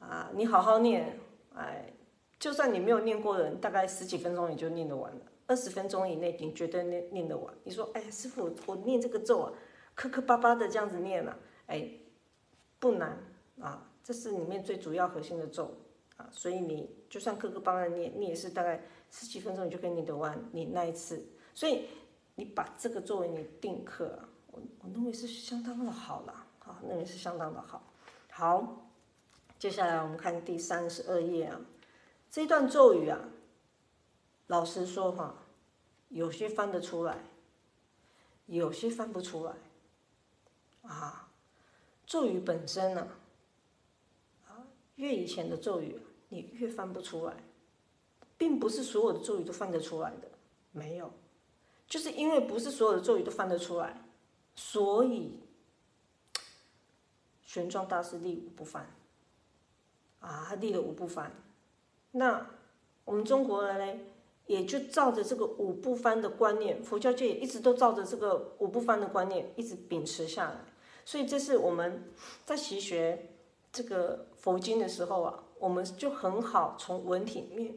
[0.00, 1.18] 啊，你好好念，
[1.54, 1.90] 哎，
[2.38, 7.54] 就算你没有念过的人，大概十几分钟你就念得完了，二十分钟以内你绝对念念得完。
[7.64, 9.52] 你说，哎，师傅，我念这个咒啊，
[9.94, 11.88] 磕磕巴巴的这样子念啊，哎，
[12.78, 13.18] 不难
[13.60, 15.74] 啊，这是里面最主要核心的咒
[16.16, 21.24] 啊，所以你就算磕磕巴巴念，你也是大概十几分钟你就可以念得完你那一次。
[21.54, 21.86] 所以
[22.34, 26.32] 你把这个作为你定课啊，我我认为是相当的好了。
[26.66, 27.80] 啊，那也是相当的好。
[28.28, 28.88] 好，
[29.56, 31.60] 接下来我们看第三十二页啊，
[32.28, 33.20] 这一段咒语啊，
[34.46, 35.34] 老实说哈，
[36.08, 37.24] 有些翻得出来，
[38.46, 39.54] 有些翻不出来。
[40.82, 41.28] 啊，
[42.06, 43.08] 咒语本身呢，
[44.46, 47.36] 啊，越以前的咒语你越翻不出来，
[48.38, 50.28] 并不是所有的咒语都翻得出来的，
[50.72, 51.12] 没有，
[51.88, 54.02] 就是因为不是所有的咒语都翻得出来，
[54.54, 55.40] 所以。
[57.42, 58.90] 玄奘大师立五不翻，
[60.20, 61.32] 啊，他立了五不翻，
[62.10, 62.44] 那
[63.04, 64.04] 我们中国人嘞，
[64.46, 70.64] 也就照着这个五不翻的观念，佛教界也一直都照着这个五不翻的观念一直秉持下来。
[71.04, 72.12] 所以这是我们
[72.44, 73.30] 在习学
[73.72, 77.74] 这个佛经的时候啊，我们就很好从文体面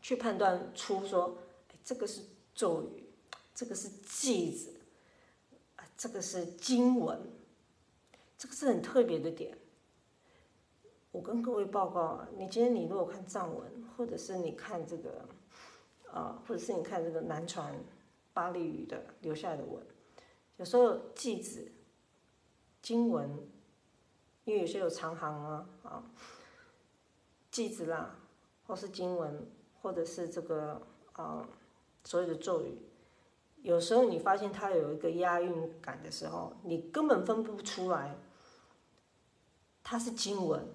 [0.00, 1.36] 去判断出说，
[1.68, 2.22] 哎，这个是
[2.54, 3.04] 咒语，
[3.54, 4.72] 这个是偈子，
[5.76, 7.20] 啊，这个是经文。
[8.38, 9.54] 这个是很特别的点。
[11.12, 15.28] 我跟各位报告啊，你今天你如果看藏文，或者是你看这个，
[16.12, 17.74] 啊，或者是你看这个南传
[18.32, 19.84] 巴利语的留下来的文，
[20.56, 21.70] 有时候句子、
[22.82, 23.28] 经文，
[24.44, 26.04] 因为有些有长行啊，啊，
[27.50, 28.16] 句子啦，
[28.66, 29.46] 或是经文，
[29.80, 30.80] 或者是这个
[31.12, 31.48] 啊，
[32.04, 32.78] 所有的咒语。
[33.62, 38.16] 有时候你发现它有一个押韵感的时候，你根本分不出来。
[39.82, 40.68] 它是经文，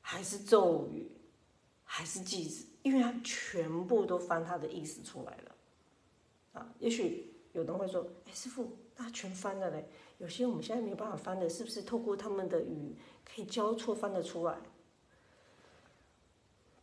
[0.00, 1.12] 还是咒语，
[1.84, 2.66] 还是句子？
[2.82, 9.88] 因为他全部都翻他的意思出来了，啊，也许有人会说：“哎，师傅，那全翻了嘞？
[10.18, 14.58] 有些我们现在没有办法翻的，是不是透过他们的语可以交错翻得出来？”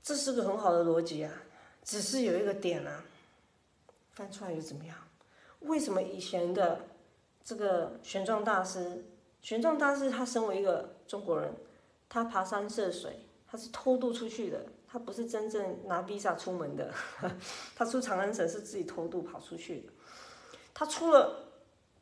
[0.01, 1.31] 这是个很好的逻辑啊！
[1.83, 3.03] 只是有一个点啊，
[4.11, 4.97] 翻出来又怎么样？
[5.59, 6.87] 为什么以前的
[7.43, 9.05] 这个玄奘大师，
[9.41, 11.53] 玄奘大师他身为一个中国人，
[12.07, 16.91] 他爬山涉水，他是偷渡出去的，他不是真正拿 visa 出门的，
[17.75, 19.93] 他出长安城是自己偷渡跑出去的。
[20.73, 21.51] 他出了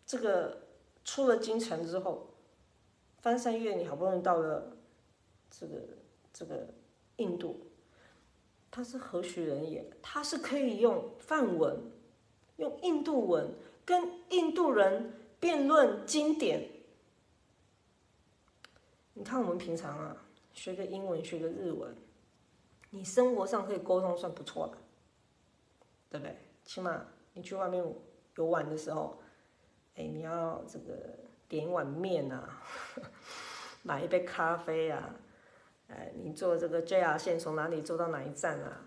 [0.05, 0.67] 这个
[1.03, 2.29] 出了京城之后，
[3.19, 4.77] 翻山越岭，好不容易到了
[5.49, 5.81] 这个
[6.31, 6.73] 这个
[7.17, 7.67] 印度。
[8.71, 9.89] 他是何许人也？
[10.01, 11.91] 他是可以用梵文、
[12.57, 16.69] 用印度文跟印度人辩论经典。
[19.13, 21.95] 你看我们平常啊，学个英文，学个日文，
[22.89, 24.77] 你生活上可以沟通算不错了，
[26.09, 26.35] 对不对？
[26.63, 27.83] 起码你去外面
[28.35, 29.19] 游玩的时候，
[29.95, 30.93] 哎，你要这个
[31.47, 32.61] 点一碗面啊，
[33.83, 35.15] 买一杯咖啡啊。
[35.89, 38.85] 哎，你坐这个 JR 线从哪里坐到哪一站啊？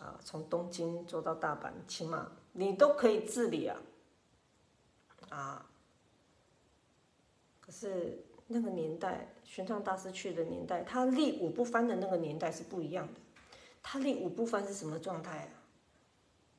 [0.00, 3.76] 啊，从东京坐到大阪，起码你都可以自理啊。
[5.28, 5.66] 啊，
[7.60, 13.20] 可是那个年代，玄奘大师去的年代，他立五不翻的那个年代是不一样的。
[13.82, 15.62] 他立五不翻是什么状态啊？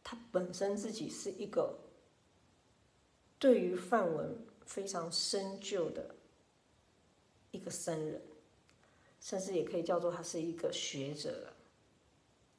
[0.04, 1.80] 他本身自己是一个
[3.38, 6.16] 对于梵文非常深究的
[7.52, 8.22] 一个僧人。
[9.24, 11.54] 甚至也可以叫做他是一个学者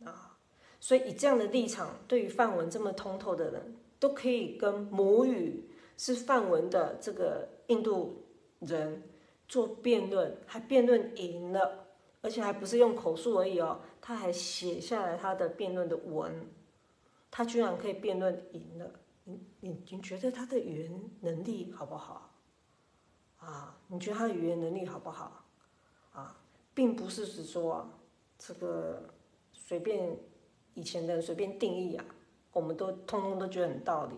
[0.04, 0.38] 啊，
[0.78, 8.24] 所以以这样的立场，对于梵文这么通透的人，都可以跟母语是梵文的这个印度
[8.60, 9.02] 人
[9.48, 11.81] 做辩论，还辩论赢了，
[12.22, 16.48] 而且还不是用口述而已哦，他还写下来他的辩论的文，
[17.30, 18.90] 他居然可以辩论赢了，
[19.24, 22.30] 你你你觉得他的语言能力好不好？
[23.38, 25.44] 啊，你觉得他的语言能力好不好？
[26.12, 26.36] 啊？
[26.72, 27.86] 并不是只说
[28.38, 29.02] 这个
[29.52, 30.16] 随便
[30.74, 32.04] 以前的人随便定义啊，
[32.52, 34.14] 我们都通通都觉得很道理，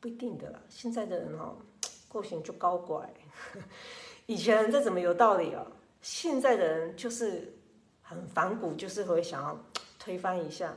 [0.00, 0.58] 不一定的啦。
[0.68, 1.56] 现在的人哦，
[2.08, 3.12] 个性就高拐，
[4.26, 5.66] 以前人这怎么有道理啊？
[6.00, 7.54] 现在的人就是
[8.02, 9.58] 很反骨，就是会想要
[9.98, 10.74] 推翻一下、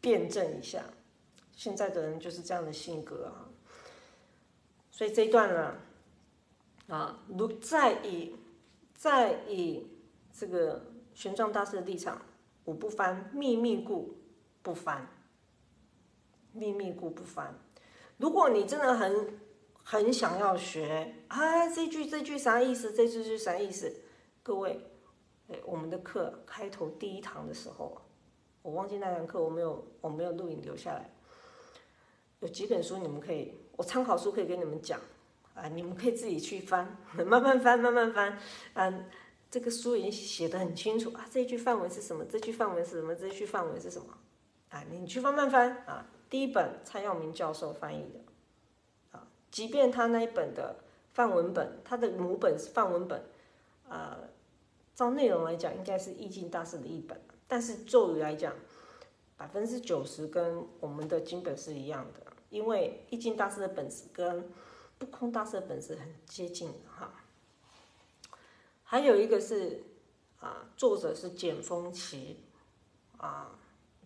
[0.00, 0.82] 辩证一下。
[1.52, 3.48] 现在的人就是这样的性格啊。
[4.90, 5.76] 所以这一段呢，
[6.88, 8.34] 啊，如再以
[8.94, 9.90] 再以。
[10.38, 12.20] 这个玄奘大师的立场，
[12.64, 14.18] 我不翻，秘密故
[14.60, 15.08] 不翻，
[16.52, 17.58] 秘密故不翻。
[18.18, 19.40] 如果你真的很
[19.82, 22.92] 很想要学啊，这句这句啥意思？
[22.92, 24.02] 这句是啥意思？
[24.46, 24.78] 各位，
[25.48, 28.00] 哎，我们的课开头第一堂的时候，
[28.62, 31.10] 我忘记那堂课我没有我没有录影留下来，
[32.38, 35.00] 有几本书你们可以，我参考书可以跟你们讲
[35.56, 38.38] 啊，你们可以自己去翻， 慢慢翻，慢慢翻，
[38.74, 39.06] 嗯。
[39.48, 42.24] 这个书已经写的很清楚啊，这句范文是什么？
[42.26, 43.14] 这句范文是什么？
[43.14, 44.12] 这句范文是什么？
[44.68, 46.06] 啊，你去慢慢翻啊。
[46.28, 50.76] 第一本蔡耀明教授翻译的，啊，即便他那一本的
[51.14, 53.24] 范文本，他的母本是范文本，
[53.88, 54.18] 啊，
[54.96, 58.54] 照内容来讲应该是意境大师的一本，但是咒语来讲，
[59.36, 64.50] 百分之九十跟我们的经本是一样的，因为意境大师的本质跟
[64.96, 67.12] 不空大师的本质很接近的哈。
[68.84, 69.84] 还有一个是，
[70.40, 72.44] 啊，作者是简风奇，
[73.18, 73.50] 啊，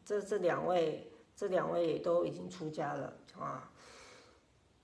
[0.05, 3.71] 这这两位，这两位也都已经出家了啊。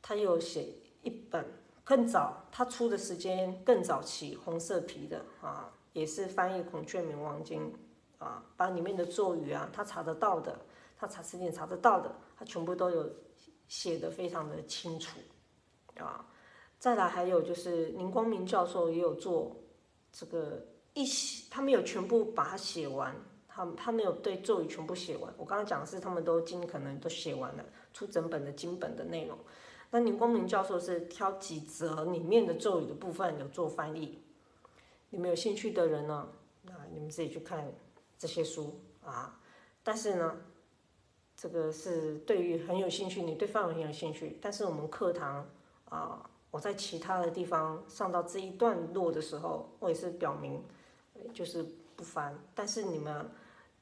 [0.00, 0.68] 他有写
[1.02, 1.44] 一本
[1.82, 7.72] 更早，他出的时间更早期，红色皮的啊，也是翻译《孔雀明王经》
[8.24, 10.58] 啊，把里面的咒语啊，他查得到的，
[10.98, 13.10] 他查词典查得到的，他全部都有
[13.66, 15.18] 写的非常的清楚
[15.98, 16.26] 啊。
[16.78, 19.56] 再来还有就是林光明教授也有做。
[20.12, 20.62] 这个
[20.94, 23.14] 一写，他没有全部把它写完，
[23.48, 25.32] 他他没有对咒语全部写完。
[25.36, 29.36] 我刚刚讲的是，他们都尽可能都写完了，出整本的经本的内容。
[29.90, 34.22] 那林光明教授是挑几则里面的咒语的部分有做翻译。
[35.10, 36.28] 你们有兴趣的人呢，
[36.62, 37.72] 那你们自己去看
[38.18, 39.38] 这些书啊。
[39.82, 40.36] 但是呢，
[41.36, 45.48] 这个是对于很有兴趣，你对范文很有兴趣，但是我们课堂
[45.88, 46.30] 啊。
[46.52, 50.62] 我在其他的地方上到这一段落的时候，我也是表明，
[51.34, 51.62] 就是
[51.94, 52.34] 不翻。
[52.54, 53.28] 但是你们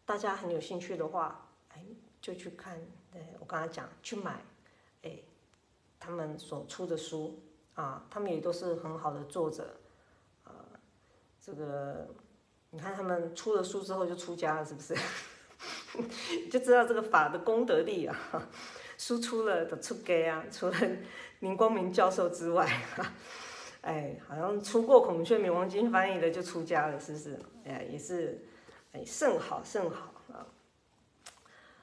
[0.05, 1.85] 大家很有兴趣的话，哎，
[2.21, 2.77] 就去看。
[3.15, 4.43] 哎，我刚才讲去买，
[5.03, 5.21] 哎，
[6.01, 7.39] 他们所出的书
[7.75, 9.77] 啊，他们也都是很好的作者。
[11.45, 12.09] 这个
[12.71, 14.95] 你看他们出了书之后就出家了，是不是？
[16.51, 18.17] 就知道这个法的功德力啊。
[18.97, 20.77] 输出了的出给啊，除了
[21.41, 22.65] 林光明教授之外，
[23.83, 27.39] 哎，好像出过《孔雀明王经》翻译的就出家了，是不是？
[27.65, 28.47] 哎，也是，
[28.93, 30.47] 哎，甚好甚好啊。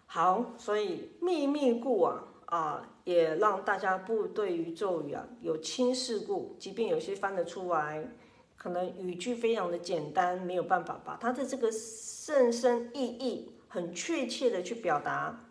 [0.06, 8.08] 好，所以秘密故啊啊，也让大家不对于咒语啊有轻视故，即便有些翻得出来，
[8.62, 15.44] 可能语句非常的简单，没有办法把它的这个甚深意义很确切的去表达，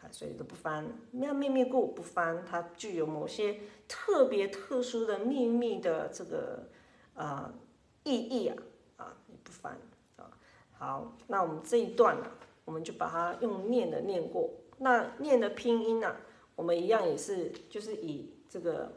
[0.00, 0.84] 啊，所以都不翻。
[1.12, 6.68] 那秘密故不翻，它具有某些特别特殊的秘密的这个
[7.14, 7.54] 啊
[8.02, 8.56] 意义啊
[8.96, 9.78] 啊，也不翻
[10.16, 10.28] 啊。
[10.72, 12.26] 好，那我们这一段呢？
[12.64, 16.16] 我们就把它用念的念过，那念的拼音呢，
[16.56, 18.92] 我们一样也是，就是以这个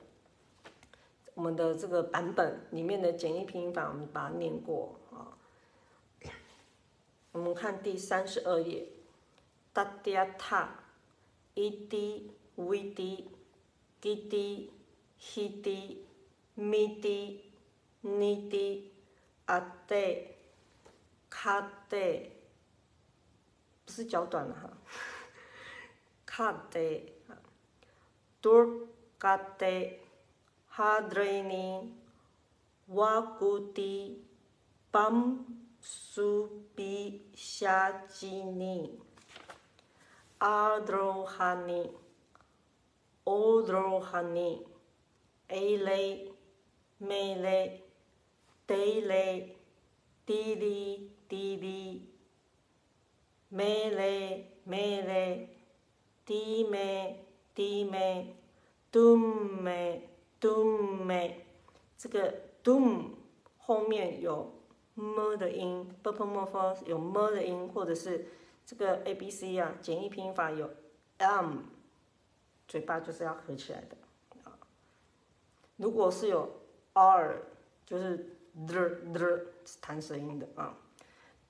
[1.39, 5.31] 我们的这个版本里面的简易拼音法，我们把它念过啊。
[7.31, 8.85] 我们看第三十二页，
[9.71, 10.83] 哒滴塔，
[11.53, 13.29] 一滴，微滴，
[14.01, 14.73] 滴滴，
[15.17, 16.05] 稀滴，
[16.55, 17.49] 咪滴，
[18.01, 18.91] 尼滴，
[19.45, 20.27] 阿滴，
[21.29, 22.33] 卡滴。
[23.85, 24.77] 不是脚短了哈，
[26.25, 26.79] 卡德，
[28.41, 29.65] 多卡德，
[30.79, 31.93] 哈德尼，
[32.87, 34.23] 瓦古蒂，
[34.89, 35.45] 邦
[35.81, 38.97] 苏比夏吉尼，
[40.37, 41.91] 阿德哈尼，
[60.39, 61.33] doom，
[61.97, 63.11] 这个 doom
[63.57, 64.53] 后面有
[64.95, 68.27] m 的音，purple morph 有 m 的音，或者是
[68.65, 70.69] 这个 a b c 啊，简易拼音法有
[71.17, 71.59] m，
[72.67, 73.97] 嘴巴就是要合起来的
[74.43, 74.57] 啊。
[75.77, 76.61] 如果是有
[76.93, 77.41] r，
[77.85, 79.47] 就是的是
[79.81, 80.77] 弹舌音的啊。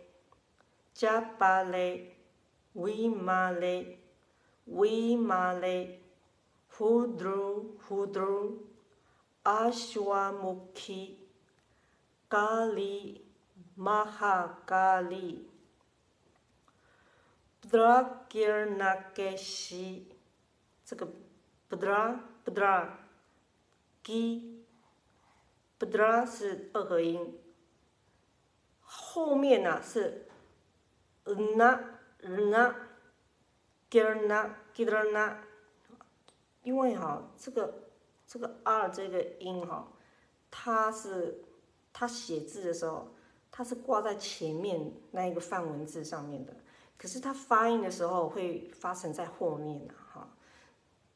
[0.95, 2.17] 加巴雷
[2.73, 3.99] ，we 马雷
[4.65, 6.03] ，we 马雷
[6.73, 8.59] ，hudru hudru，
[9.43, 11.29] 阿修阿穆基，
[12.29, 13.21] 咖喱，
[13.75, 15.45] 玛哈咖喱。
[17.71, 20.17] 布拉吉尔纳格西，
[20.85, 21.07] 这个
[21.69, 22.21] 布拉
[24.03, 24.65] 布拉吉，
[25.79, 27.39] 布拉是二合音，
[28.81, 30.27] 后面呢是
[31.57, 31.81] 那
[32.21, 32.75] 那
[33.89, 35.43] 吉尔纳吉尔纳，
[36.63, 37.89] 因为哈这个
[38.27, 39.93] 这个 r 这个音哈，
[40.51, 41.45] 它是
[41.93, 43.15] 它写字的时候，
[43.51, 46.55] 它是挂在前面那一个范文字上面的。
[46.97, 50.37] 可是它发音的时候会发成在后面呐，哈，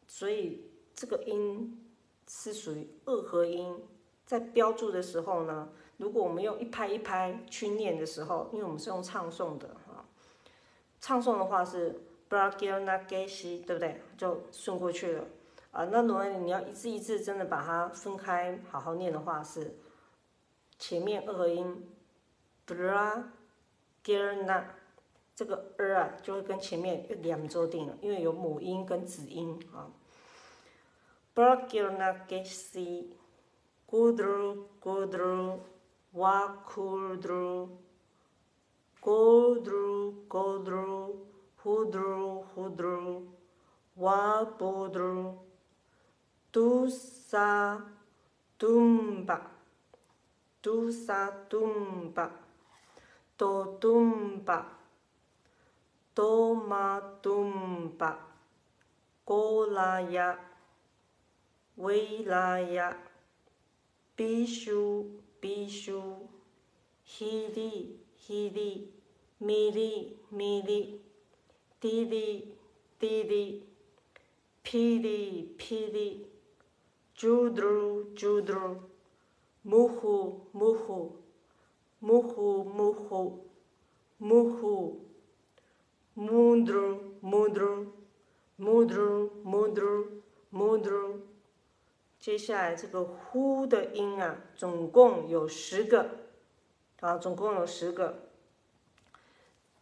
[0.06, 1.83] 所以这个音
[2.28, 3.82] 是属于二合音，
[4.26, 10.04] 在标注的时候呢，如果我们用一拍一拍去念的时候，因为我们是用唱诵的哈，
[11.00, 14.00] 唱诵的话是 bragina gesi，对不对？
[14.16, 15.24] 就顺过去了
[15.70, 15.84] 啊。
[15.86, 19.76] 那如果你要一字一字真的把它分开好好念的话，是
[20.78, 21.88] 前面二合音
[22.66, 24.64] bragina。
[25.36, 29.90] 这个 r 啊，就会跟前面两周定了，因为有母音跟子音啊。
[31.34, 33.10] Perkirnakesi
[33.90, 35.58] Kudru Kudru
[36.14, 37.74] wa Kudru
[39.02, 41.26] Kudru kudru
[41.58, 43.26] Hudru Hudru
[43.98, 45.34] wa pudru
[46.52, 47.82] Tusa
[48.54, 49.38] Tumba
[50.62, 52.30] Tusa Tumba
[53.36, 54.64] to tumba
[56.14, 58.14] Toma Tumba
[59.26, 60.53] Kolaya
[61.76, 62.96] 玛东巴，哥拉亚，维拉亚，
[64.14, 66.28] 比苏比苏，
[67.04, 68.92] 希里希里，
[69.38, 71.00] 米里米里，
[71.80, 72.54] 滴里
[72.98, 73.66] 滴里，
[74.62, 76.26] 霹雳霹雳，
[77.14, 78.76] 朱 dru 朱 dru
[79.62, 81.16] 木呼木呼，
[81.98, 83.48] 木呼木呼，
[84.18, 85.00] 木呼。
[86.16, 87.88] mudru mudru
[88.56, 90.22] mudru mudru
[90.52, 91.20] mudru，
[92.24, 96.08] 接下来这个呼的音啊，总共有十个，
[97.00, 98.30] 啊，总共有十个。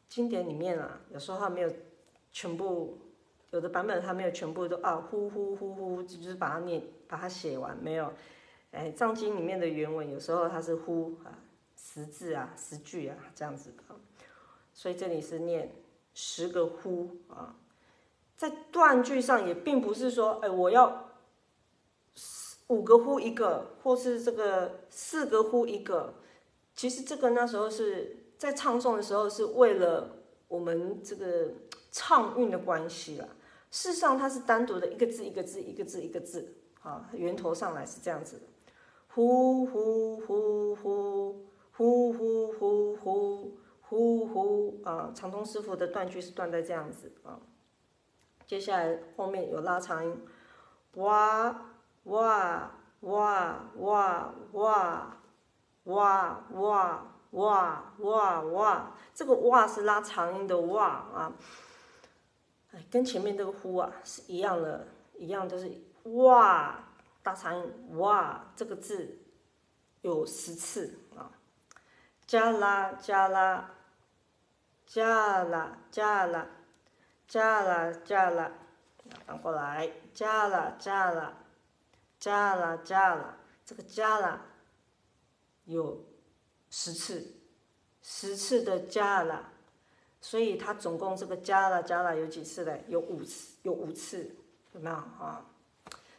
[0.09, 1.72] 经典里面啊，有时候它没有
[2.32, 2.99] 全部，
[3.51, 8.12] 有的版本它没有全部都啊呼呼呼呼，就是把它念把它写完没有？
[8.72, 11.38] 哎，藏经里面的原文有时候它是呼啊
[11.76, 13.95] 十字啊十句啊这样子的，
[14.74, 15.70] 所以这里是念。
[16.12, 17.55] 十个呼啊，
[18.36, 21.11] 在断句上也并不是说，哎，我要
[22.73, 26.14] 五个呼一个，或是这个四个呼一个。
[26.75, 30.16] 其实这个那时候是在唱诵的时候，是为了
[30.49, 31.51] 我们这个
[31.91, 33.29] 唱韵的关系啦。
[33.70, 38.43] 事实上，它是单独的一个字一个字一个字一个字，啊，源头上来是这样子的，
[39.09, 47.39] 呼呼呼呼呼呼呼呼呼呼啊，长通师傅的断句是断在这样子啊。
[48.47, 50.14] 接下来后面有拉长音，
[50.95, 51.72] 哇
[52.05, 55.16] 哇哇哇哇。
[55.84, 58.92] 哇哇哇哇哇！
[59.12, 61.32] 这个哇是拉长音的哇啊，
[62.72, 65.68] 哎，跟前面这个呼啊是一样的，一样都是
[66.05, 66.78] 哇，
[67.20, 69.18] 大长音哇，这个字
[70.03, 71.32] 有十次啊，
[72.24, 73.70] 加拉加拉
[74.86, 76.46] 加拉加拉
[77.26, 78.53] 加拉加拉，
[79.26, 81.32] 反过来加拉加拉
[82.23, 84.41] 加拉加拉，这个加拉。
[85.64, 86.05] 有
[86.70, 87.35] 十次，
[88.01, 89.51] 十次的加了，
[90.20, 92.85] 所以它总共这个加了加了有几次嘞？
[92.87, 94.37] 有五次，有五次，
[94.70, 95.45] 有没有啊？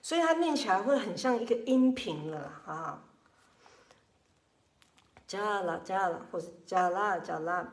[0.01, 3.01] 所以它念起来会很像一个音频了啊。
[5.25, 7.71] 加了加了，或是加了加了，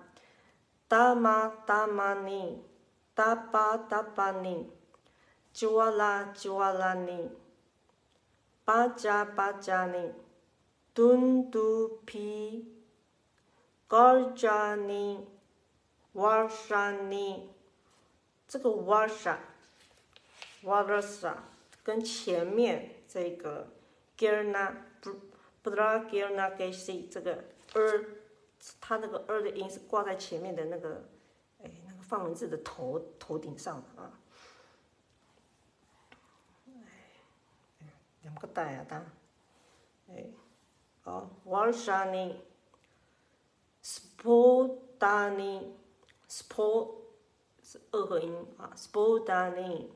[0.87, 2.65] 达玛达玛尼，
[3.13, 4.71] 达巴达巴尼，
[5.53, 7.31] 吉瓦拉吉瓦拉尼，
[8.71, 10.13] 巴加巴加尼。
[10.95, 12.73] 敦都皮，
[13.89, 15.27] 高加尼，
[16.13, 17.51] 瓦沙尼，
[18.47, 19.41] 这个瓦沙，
[20.63, 21.37] 瓦拉沙，
[21.83, 23.67] 跟前面这个
[24.17, 25.17] girna 不
[25.63, 27.43] 不知道 girna 给谁这个
[27.75, 28.05] er，
[28.81, 31.09] 它那个 er 的音是挂在前面的那个，
[31.65, 34.21] 哎，那个范文字的头头顶上的啊。
[38.39, 38.85] 个大呀？
[38.89, 39.05] 当，
[40.09, 40.27] 哎，
[41.05, 42.41] 哦，瓦尔沙尼，
[43.83, 45.75] 斯波达尼，
[46.29, 47.03] 斯波
[47.63, 48.21] 是二合
[48.59, 49.91] 啊，斯波达尼，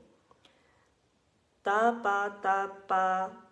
[1.63, 3.49] 达巴达巴，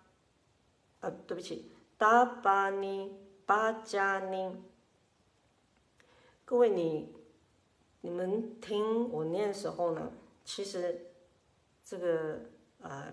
[1.00, 3.16] 呃，对不起，达巴尼
[3.46, 4.62] 巴加尼，
[6.44, 7.14] 各位你，
[8.00, 10.12] 你们听我念的时候呢，
[10.44, 11.12] 其实
[11.84, 12.40] 这个
[12.80, 13.12] 呃。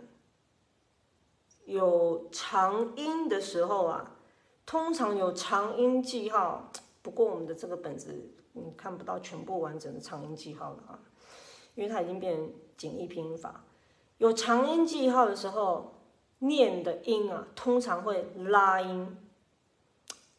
[1.69, 4.15] 有长音的时候啊。
[4.65, 6.69] 通常有长音记号，
[7.01, 10.99] 不过我们的这个本子你看不到全部完整的长音记号了啊，
[11.73, 13.63] 因为它已经变成简易拼音法。
[14.19, 15.95] 有长音记号的时候，
[16.37, 19.17] 念的音啊，通常会拉音，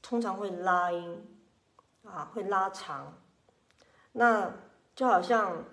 [0.00, 1.26] 通常会拉音，
[2.04, 3.18] 啊，会拉长。
[4.12, 4.54] 那
[4.94, 5.64] 就好像，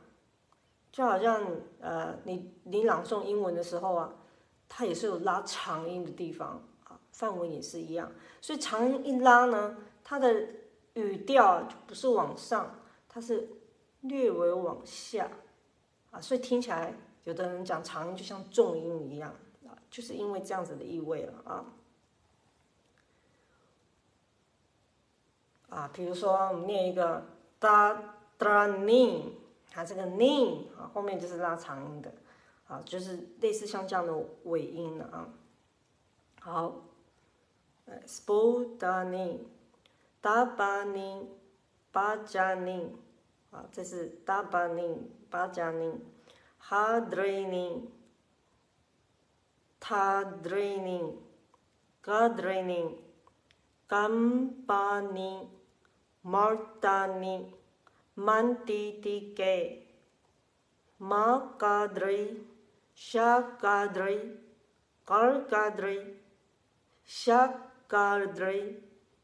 [0.92, 1.46] 就好像
[1.80, 4.16] 呃，你你朗诵英文的时候啊，
[4.78, 7.00] 它也是有拉长音的地方啊。
[7.12, 10.50] 范围也是一样，所以长音一拉呢，它的
[10.94, 12.76] 语调就不是往上，
[13.10, 13.50] 它是
[14.02, 15.32] 略微往下，
[16.12, 19.34] 啊，所以听起来有的人讲长音就像重音一样
[19.66, 21.66] 啊，就是因为这样子的意味了啊。
[25.70, 27.26] 啊，比如说我们念一个
[27.58, 29.40] 哒哒尼，
[29.72, 32.14] 它这个尼啊后面就是拉长音的，
[32.68, 34.14] 啊，就是类似像这样的
[34.46, 35.34] 尾音了啊。
[36.40, 36.84] 好。
[38.06, 39.40] Spodani,
[40.22, 41.26] Dabani,
[41.94, 42.90] Bajani，
[43.50, 44.98] 啊，这是 Dabani,
[45.32, 45.98] Bajani,
[46.62, 47.88] Hadrini,
[49.80, 51.16] Tadrini,
[52.04, 52.98] Gadrini,
[53.88, 55.48] Gambani,
[56.26, 57.54] Martani,
[58.18, 59.84] Mantitike,
[61.00, 62.36] Makadri,
[62.98, 64.32] Shakadri,
[65.06, 66.16] Karkadri,
[67.08, 68.76] Shakadri,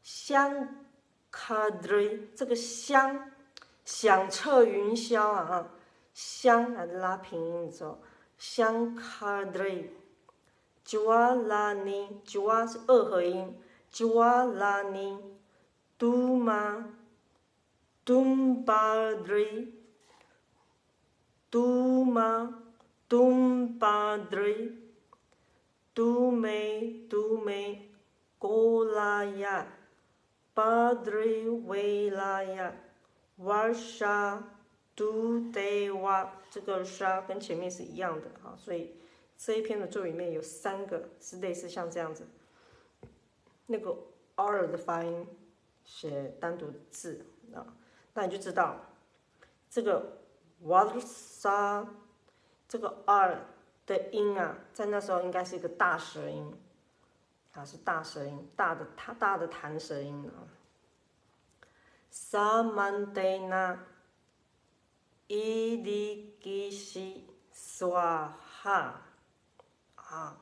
[0.04, 0.68] Shankadri，
[2.36, 3.32] 这个香
[3.84, 5.68] 响彻云霄啊！
[6.14, 8.00] 香还是拉平音走
[8.38, 9.88] ，Shankadri,
[10.86, 13.60] Jwalani, Jwal 是二合音
[13.92, 15.18] ，Jwalani,
[15.98, 16.84] Duma,
[18.06, 19.72] Dumbadri,
[21.50, 22.63] Duma。
[23.08, 24.38] 杜巴德
[25.94, 26.48] 杜玛
[27.08, 27.90] 杜巴德杜梅杜梅。
[28.36, 29.66] 古拉亚，
[30.52, 32.74] 巴德里维拉亚，
[33.36, 34.50] 瓦沙
[34.94, 35.60] 杜德
[35.94, 38.96] 瓦，这个沙跟前面是一样的啊，所以
[39.38, 42.26] 这一篇的咒里面有三个是类似像这样子，
[43.64, 43.96] 那个
[44.34, 45.26] R 的发音
[45.82, 47.24] 写单独的字
[47.54, 47.64] 啊，
[48.12, 48.78] 那你就知道
[49.70, 50.18] 这个
[50.64, 51.88] 瓦沙
[52.74, 53.38] 这个 r
[53.86, 56.52] 的音啊，在那时候应该是一个大舌音，
[57.52, 60.42] 啊是大舌音，大的它大的弹舌音啊。
[62.10, 63.78] 萨曼德纳
[65.28, 69.02] 伊利基西刷哈
[69.94, 70.36] 啊，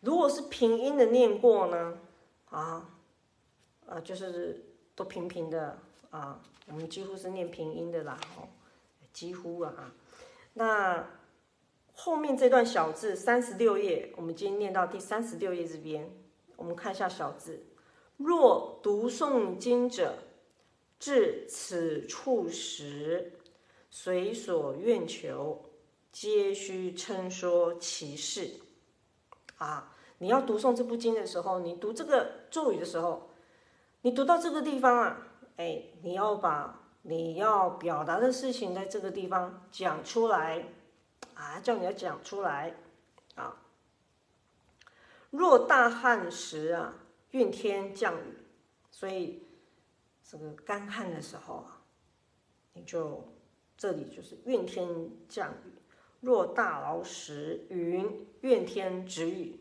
[0.00, 1.98] 如果是平音的念过呢，
[2.50, 2.90] 啊，
[3.86, 4.62] 呃，就是
[4.94, 5.78] 都平平的
[6.10, 8.46] 啊，我们几乎是念平音的啦，哦，
[9.14, 9.72] 几乎啊，
[10.58, 11.06] 那
[11.92, 16.10] 后面这段小字三十六页，我们今天念到第三十六页这边，
[16.56, 17.62] 我们看一下小字。
[18.16, 20.14] 若读诵经者，
[20.98, 23.34] 至此处时，
[23.90, 25.62] 随所愿求，
[26.10, 28.50] 皆须称说其事。
[29.58, 33.28] 啊，你要读诵这部经的时候，你读这个咒语的时候，
[34.00, 40.68] 你读到这个地方啊，哎，你要把你要表达的事情在这个地方讲出来，
[41.34, 42.74] 啊，叫你要讲出来，
[43.34, 43.62] 啊。
[45.30, 46.94] 若大旱时啊。
[47.32, 48.38] 怨天降雨，
[48.90, 49.42] 所以
[50.24, 51.82] 这个干旱的时候啊，
[52.72, 53.22] 你就
[53.76, 55.72] 这里就是怨天降雨。
[56.20, 59.60] 若大涝时，云怨天止雨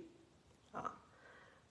[0.72, 1.02] 啊。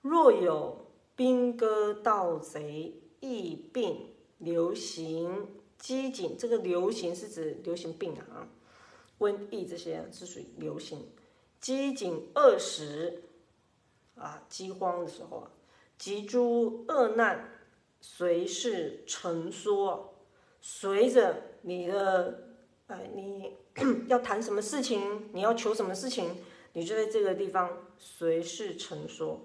[0.02, 5.48] 若有兵戈盗贼疫病流行
[5.84, 8.48] 饥馑，这个流行是指流行病啊，
[9.18, 11.06] 瘟疫这些是属于流行。
[11.60, 13.24] 饥馑饿时
[14.14, 15.50] 啊，饥荒的时候啊。
[15.98, 17.50] 及诸恶难，
[18.00, 20.14] 随事成说，
[20.62, 22.48] 随着你的，
[22.86, 23.52] 哎，你
[24.08, 26.34] 要谈什么事情，你要求什么事情，
[26.72, 29.38] 你就在这个地方随事成说，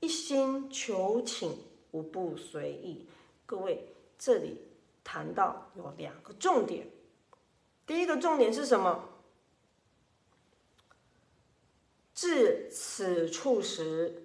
[0.00, 1.50] 一心求请，
[1.92, 3.06] 无不随意。
[3.46, 4.67] 各位，这里
[5.10, 6.86] 谈到有两个重点，
[7.86, 9.08] 第一个重点是什么？
[12.14, 14.24] 至此处时。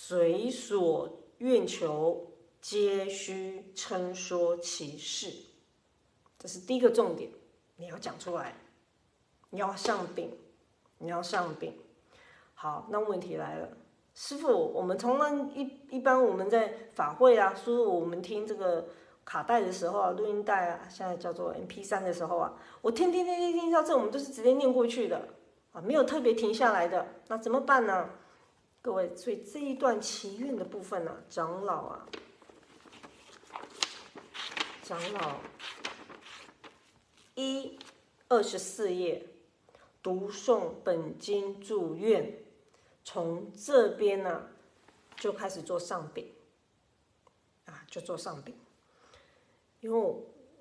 [0.00, 2.30] 随所愿求，
[2.60, 5.28] 皆须称说其事。
[6.38, 7.28] 这是第一个重点，
[7.76, 8.56] 你要讲出来，
[9.50, 10.30] 你要上禀，
[10.98, 11.76] 你要上禀。
[12.54, 13.76] 好，那问题来了，
[14.14, 18.90] 师傅，我们从那一一般我们在法会啊，师傅我们听这个
[19.28, 25.28] 卡带的时候啊，录音带啊，现在叫做 M P 三的时候啊，我听听听听听到这，我们都是直接念过去的
[25.72, 28.08] 啊，没有特别停下来的，那怎么办呢？
[28.80, 32.06] 各位，所以这一段祈愿的部分呢，长老啊，
[34.82, 35.36] 长老
[37.34, 37.78] 一
[38.28, 39.26] 二十四页
[40.02, 42.34] 读诵本经祝愿，
[43.04, 44.46] 从这边呢
[45.16, 46.32] 就开始做上禀
[47.66, 48.54] 啊，就做上禀，
[49.80, 50.14] 因为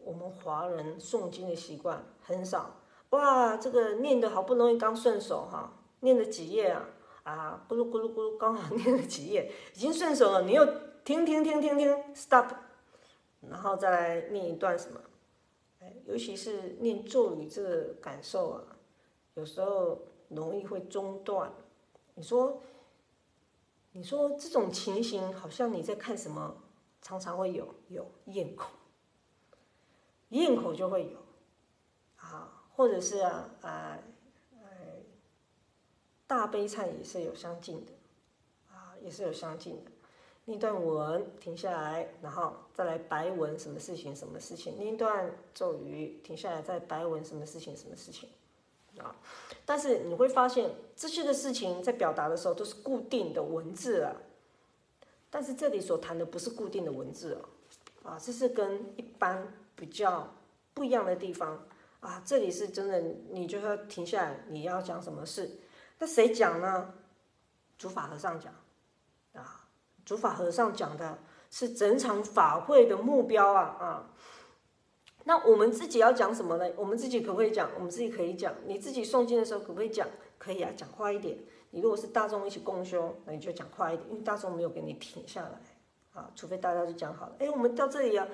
[0.03, 2.75] 我们华人诵经的习惯很少，
[3.09, 6.89] 哇，这个念的好不容易刚顺手哈，念了几页啊。
[7.23, 10.43] 啊，咕噜咕噜咕噜，刚好念了几页，已经顺手了。
[10.43, 10.65] 你又
[11.03, 12.53] 停停停停停，stop，
[13.41, 15.01] 然后再来念一段什么？
[15.81, 18.63] 哎，尤其是念咒语这个感受啊，
[19.33, 19.99] 有时候
[20.29, 21.51] 容易会中断。
[22.15, 22.61] 你说，
[23.91, 26.55] 你说这种情形好像你在看什么？
[27.01, 28.69] 常常会有有咽口，
[30.29, 31.17] 咽口就会有
[32.17, 33.99] 啊，或者是啊啊。
[36.29, 37.93] 大悲忏也是有相近的，
[38.69, 39.91] 啊，也是有相近的。
[40.43, 44.13] 那段文停下来，然后再来白文，什么事情？
[44.13, 44.75] 什么事情？
[44.77, 47.73] 那段咒语停下来，再白文，什么事情？
[47.77, 48.27] 什么事情？
[48.99, 49.15] 啊！
[49.65, 54.13] 但是你会发现，这些的事情在表达的时候都是固定的文字啊。
[55.29, 60.35] 但是这里所谈的不是固定的文字哦，啊，这是跟一般比较
[60.73, 61.65] 不一样的地方
[62.01, 62.21] 啊。
[62.25, 62.99] 这里是真的，
[63.29, 65.59] 你就要停下来，你要讲什么事？
[65.99, 66.93] 那谁讲呢？
[67.77, 68.53] 主法和尚讲，
[69.33, 69.69] 啊，
[70.03, 71.19] 主法和尚讲的
[71.49, 74.13] 是整场法会的目标啊啊。
[75.25, 76.71] 那我们自己要讲什么呢？
[76.75, 77.69] 我们自己可不可以讲？
[77.75, 78.53] 我们自己可以讲。
[78.65, 80.07] 你自己诵经的时候可不可以讲？
[80.37, 81.37] 可以啊，讲快一点。
[81.71, 85.61] 你如果是大众一起共修，那你就讲快一点，因为大众没有给你停下来
[86.13, 87.35] 啊，除非大家就讲好了。
[87.39, 88.25] 哎，我们到这里啊，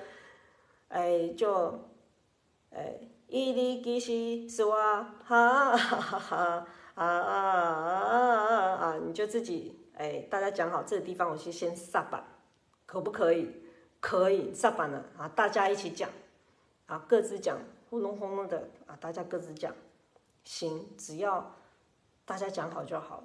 [0.88, 1.80] 哎，就
[2.70, 6.66] 哎，一粒吉西是哇，哈哈哈哈。
[6.94, 8.98] 啊啊啊啊啊！
[9.04, 12.24] 你就自己哎，大家讲好这个地方，我去先撒板，
[12.86, 13.50] 可不可以？
[13.98, 15.28] 可以撒板了啊！
[15.28, 16.08] 大家一起讲
[16.86, 17.58] 啊，各自讲，
[17.90, 19.74] 轰隆轰隆的啊，大家各自讲，
[20.44, 21.56] 行，只要
[22.24, 23.24] 大家讲好就好了，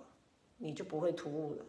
[0.57, 1.65] 你就不会突兀了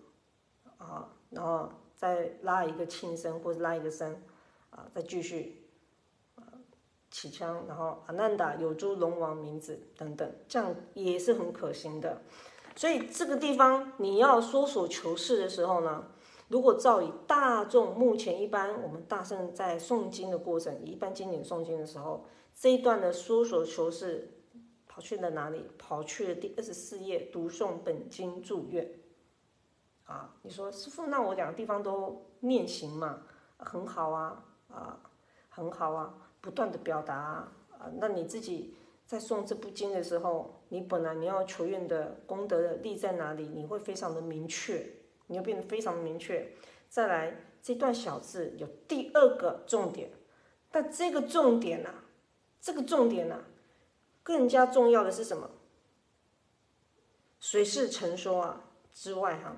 [0.79, 1.07] 啊。
[1.29, 4.23] 然后再拉一个轻声或者拉一个声
[4.71, 5.60] 啊，再继续，
[7.11, 12.23] 起枪，然后阿难达有诸龙王名字等等，这样也是很可行的。
[12.77, 16.07] 所以这个地方你要说所求是的时候呢，
[16.49, 24.33] 如果照以大众目前一般我们大圣在诵经的过程，一般经典诵经的时候，这一段的说所求是
[24.87, 25.69] 跑去了哪里？
[25.79, 28.89] 跑去了第二十四页读诵本经祝愿。
[30.05, 33.23] 啊，你说师傅，那我两个地方都念行嘛，
[33.59, 34.99] 很好啊，啊，
[35.49, 37.17] 很好啊，不断的表达
[37.79, 38.75] 啊，那你自己
[39.07, 43.49] 在诵这部经的时候，你本来你要求愿的功德的力在哪里？
[43.49, 44.87] 你会非常的明确，
[45.27, 46.53] 你会变得非常的明确。
[46.89, 50.11] 再来这段小字有第二个重点，
[50.71, 51.95] 但这个重点呢，
[52.61, 53.45] 这个重点呢，
[54.23, 55.51] 更加重要的是什么？
[57.39, 59.57] 随事成说啊之外哈。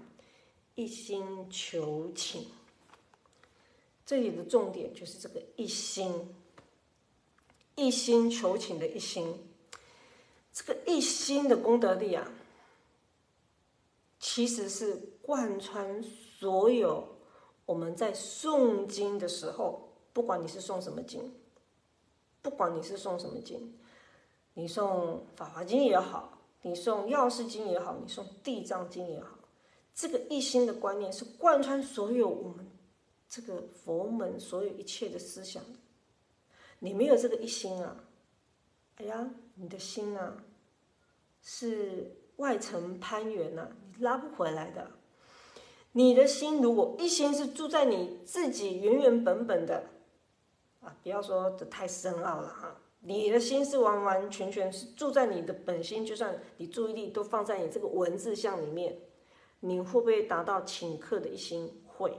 [0.74, 2.46] 一心求请，
[4.06, 6.34] 这里的重点就是这个一心，
[7.74, 9.34] 一心求请的一心，
[10.52, 12.30] 这个一心的功德力啊，
[14.20, 17.16] 其实是贯穿所有
[17.64, 21.34] 我们在诵经的时候，不管你是诵什么经，
[22.42, 23.74] 不管你是诵什么经，
[24.54, 24.82] 你诵
[25.34, 29.38] 《法华经》也好，你诵《药师经》也好，你诵《地藏经》也好。
[29.94, 32.70] 这个一心的观念是贯穿所有我们
[33.28, 35.62] 这个佛门所有一切的思想。
[36.84, 37.96] 你没有这个一心啊，
[38.96, 40.42] 哎呀，你的心啊
[41.40, 44.90] 是外层攀援呐，你拉不回来的。
[45.92, 49.84] 你的心如果一心是住在你自己原原本本的
[50.80, 52.76] 啊，不要说的太深奥了哈。
[52.98, 58.98] 你的心是完完全全是住在你的本心，就算你注意力都放在你这个文字像里面。
[59.60, 61.80] 你会不会达到顷刻的一心？
[61.86, 62.12] 会，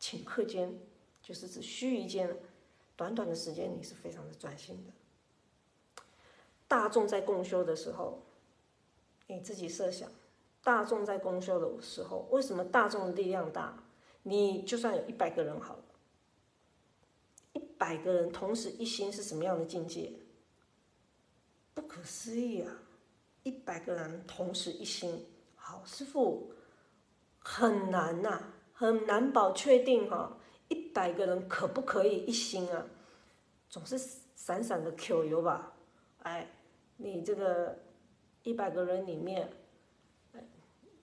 [0.00, 0.80] 顷刻间
[1.20, 2.34] 就是指须臾间，
[2.98, 6.02] 短短的时间，你是非常的专心的。
[6.66, 8.20] 大众在共修的时候，
[9.28, 10.10] 你自己设想，
[10.64, 13.84] 大众在共修的时候，为什么大众的力量大？
[14.24, 15.84] 你就算有一百个人好了，
[17.52, 20.12] 一百个人同时一心是什么样的境界？
[21.72, 22.82] 不可思议啊！
[23.44, 25.24] 一百个人同时一心，
[25.54, 26.52] 好，师傅。
[27.40, 28.42] 很难呐，
[28.74, 30.36] 很难保确定哈，
[30.68, 32.86] 一百个人可不可以一心啊？
[33.68, 33.98] 总是
[34.36, 35.72] 闪闪的 Q 油吧？
[36.22, 36.50] 哎，
[36.96, 37.78] 你这个
[38.42, 39.50] 一百个人里面，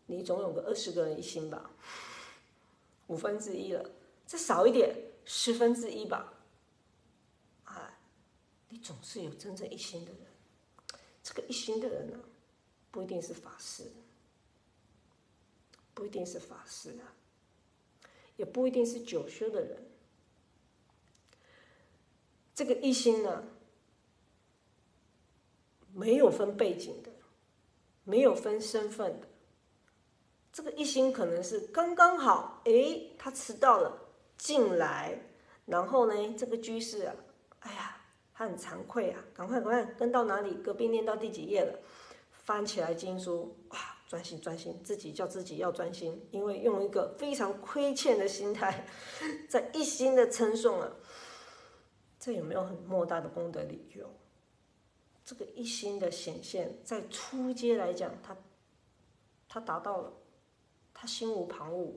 [0.05, 1.69] 你总有个二十个人一心吧？
[3.07, 3.89] 五分之一了，
[4.25, 4.95] 再少一点，
[5.25, 6.33] 十分之一吧？
[7.65, 7.97] 哎，
[8.69, 10.21] 你总是有真正一心的人。
[11.23, 12.19] 这个一心的人呢，
[12.91, 13.83] 不一定是法师。
[15.93, 17.07] 不一定是法师啊，
[18.35, 19.77] 也不一定是九修的人。
[22.53, 23.43] 这个一心呢，
[25.93, 27.09] 没有分背景的，
[28.03, 29.27] 没有分身份的。
[30.53, 32.71] 这个一心可能是刚刚好，哎，
[33.17, 33.97] 他迟到了
[34.37, 35.19] 进来，
[35.65, 37.15] 然后呢，这个居士啊，
[37.59, 37.97] 哎呀，
[38.33, 40.53] 他很惭愧啊，赶快赶快跟到哪里？
[40.63, 41.77] 隔壁念到第几页了？
[42.31, 43.94] 翻起来经书，哇！
[44.15, 48.87] 专心专心，自己叫自己要专心，因为用一个非常亏欠的心态，
[49.49, 50.89] 在一心的称颂啊，
[52.17, 54.09] 这有没有很莫大的功德理由，
[55.25, 58.37] 这个一心的显现，在初阶来讲，他
[59.49, 60.13] 他达到了，
[60.93, 61.91] 他心无旁骛。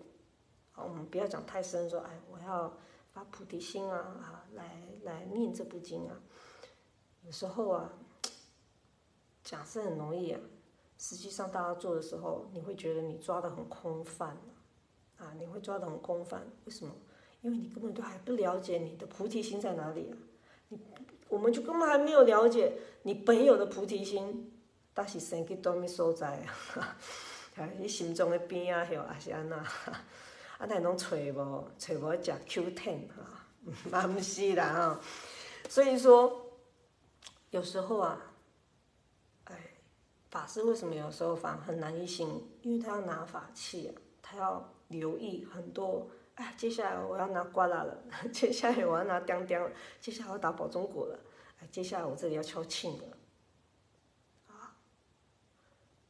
[0.72, 2.76] 好，我们不要讲太深，说哎，我要
[3.12, 6.20] 发菩提心啊啊，来来念这部经啊。
[7.22, 7.92] 有时候啊，
[9.44, 10.40] 讲是很容易啊。
[10.98, 14.36] 实际上，大家做的时候，你会觉得你抓的很空泛
[15.16, 16.44] 啊，你会抓的很空泛。
[16.64, 16.92] 为什么？
[17.42, 20.16] 因为你根本都还不了解你的菩提心在哪里啊！
[20.70, 20.78] 你，
[21.28, 22.72] 我们就根本还没有了解
[23.04, 24.52] 你本有的菩提心，
[24.92, 26.44] 但是生去多咪所在
[26.74, 26.96] 啊？
[27.78, 29.56] 你心中的边啊，还是安那？
[29.56, 33.46] 啊，那拢找无，找无食 Q ten 啊？
[33.90, 35.00] 嘛 不是啦啊！
[35.68, 36.44] 所以说，
[37.50, 38.27] 有时候啊。
[40.30, 42.46] 法师为什么有时候反而很难一心？
[42.62, 46.08] 因为他要拿法器啊，他要留意很多。
[46.34, 48.02] 哎，接下来我要拿瓜啦了，
[48.32, 51.18] 接下来我要拿钉钉了，接下来我要打宝中果了，
[51.60, 53.16] 哎，接下来我这里要敲磬了。
[54.48, 54.76] 啊，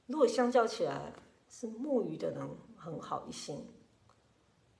[0.06, 1.12] 如果相较起来，
[1.48, 2.46] 是木鱼的人
[2.76, 3.66] 很好一心，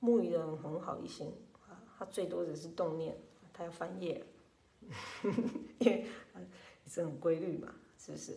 [0.00, 1.32] 木鱼的人很好一心
[1.66, 3.16] 啊，他最多只是动念，
[3.54, 4.26] 他要翻页，
[5.78, 6.04] 因为
[6.84, 8.36] 也是很规律嘛，是不是？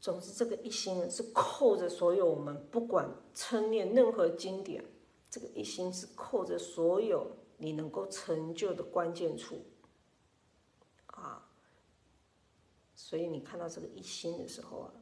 [0.00, 4.84] 总之，这个一心是扣着所有我们不管称念任何经典，
[5.28, 9.60] 这个一心是扣着所有你能够成就的关键处。
[11.06, 11.48] 啊，
[12.94, 14.92] 所以你看到这个一心的时候啊，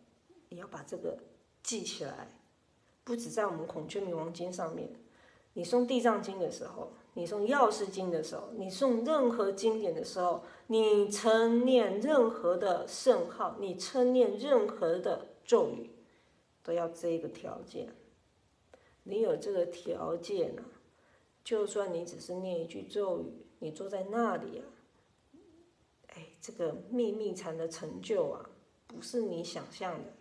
[0.49, 1.19] 你要把这个
[1.63, 2.41] 记起来，
[3.05, 4.89] 不止在我们孔雀明王经上面，
[5.53, 6.93] 你诵地藏经的时候。
[7.17, 15.91] 你诵药师经的时候，你诵任何经典的时候，你称念任何的圣号，你称念任何的咒语，
[16.63, 17.89] 都要这个条件。
[19.05, 20.63] 你有这个条件呢，
[21.43, 24.65] 就算你只是念一句咒语，你坐在那里啊。
[26.09, 28.51] 哎，这个秘密禅的成就啊，
[28.87, 30.13] 不是你想象的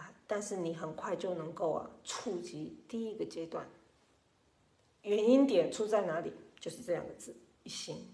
[0.00, 3.64] 啊，但是你很快就能够啊触及第一个阶段。
[5.06, 6.32] 原因点出在哪里？
[6.58, 8.12] 就是这两个字：一心。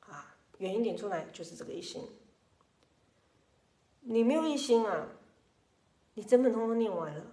[0.00, 2.06] 啊，原因点出来就是这个一心。
[4.02, 5.08] 你没有一心啊，
[6.14, 7.24] 你整本通通念完了，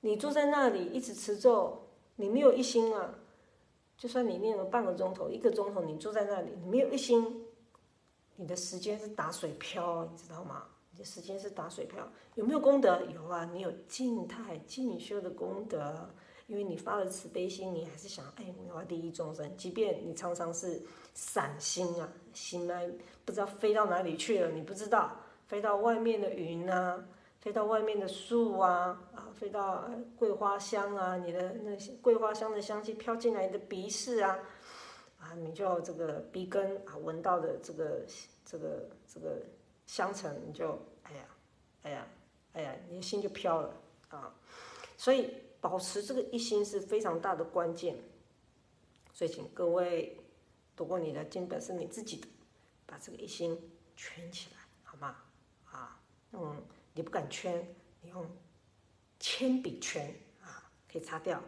[0.00, 1.86] 你坐在那里一直持咒，
[2.16, 3.18] 你没有一心啊。
[3.98, 7.44] 就算你念了半个钟头、一个钟头，你坐在那里，你没有一心，
[8.36, 10.66] 你的时间是打水漂，你知道吗？
[10.92, 12.10] 你的时间是打水漂。
[12.36, 13.04] 有没有功德？
[13.04, 16.08] 有啊，你有静态静修的功德，
[16.46, 19.56] 因为你发了慈悲心，你还是想，哎，我要利益众生。
[19.56, 20.82] 即便你常常是
[21.14, 22.80] 散心啊，心呢
[23.24, 25.16] 不知道飞到哪里去了，你不知道
[25.46, 27.04] 飞到外面的云啊。
[27.40, 34.38] 飞到外面的树啊啊，飞到桂花香啊，你的那些桂花香的香气飘进来的鼻室啊
[35.20, 38.00] 啊，你就这个鼻根啊闻到的这个
[38.46, 39.42] 这个这个
[39.86, 40.70] 香尘，你就
[41.02, 41.24] 哎呀
[41.82, 42.06] 哎呀
[42.54, 43.74] 哎呀，你的心就飘了
[44.08, 44.34] 啊。
[44.96, 45.30] 所以
[45.64, 47.96] 保持这个一心是非常大的关键。
[49.14, 50.20] 所以请各位
[50.76, 52.28] 读过你的经本是你自己的，
[52.84, 53.58] 把这个一心
[53.96, 55.16] 圈起来，好吗？
[55.64, 55.98] 啊，
[56.32, 56.62] 嗯。
[56.96, 58.24] 你不敢圈，你用
[59.18, 61.42] 铅笔圈啊，可以擦掉。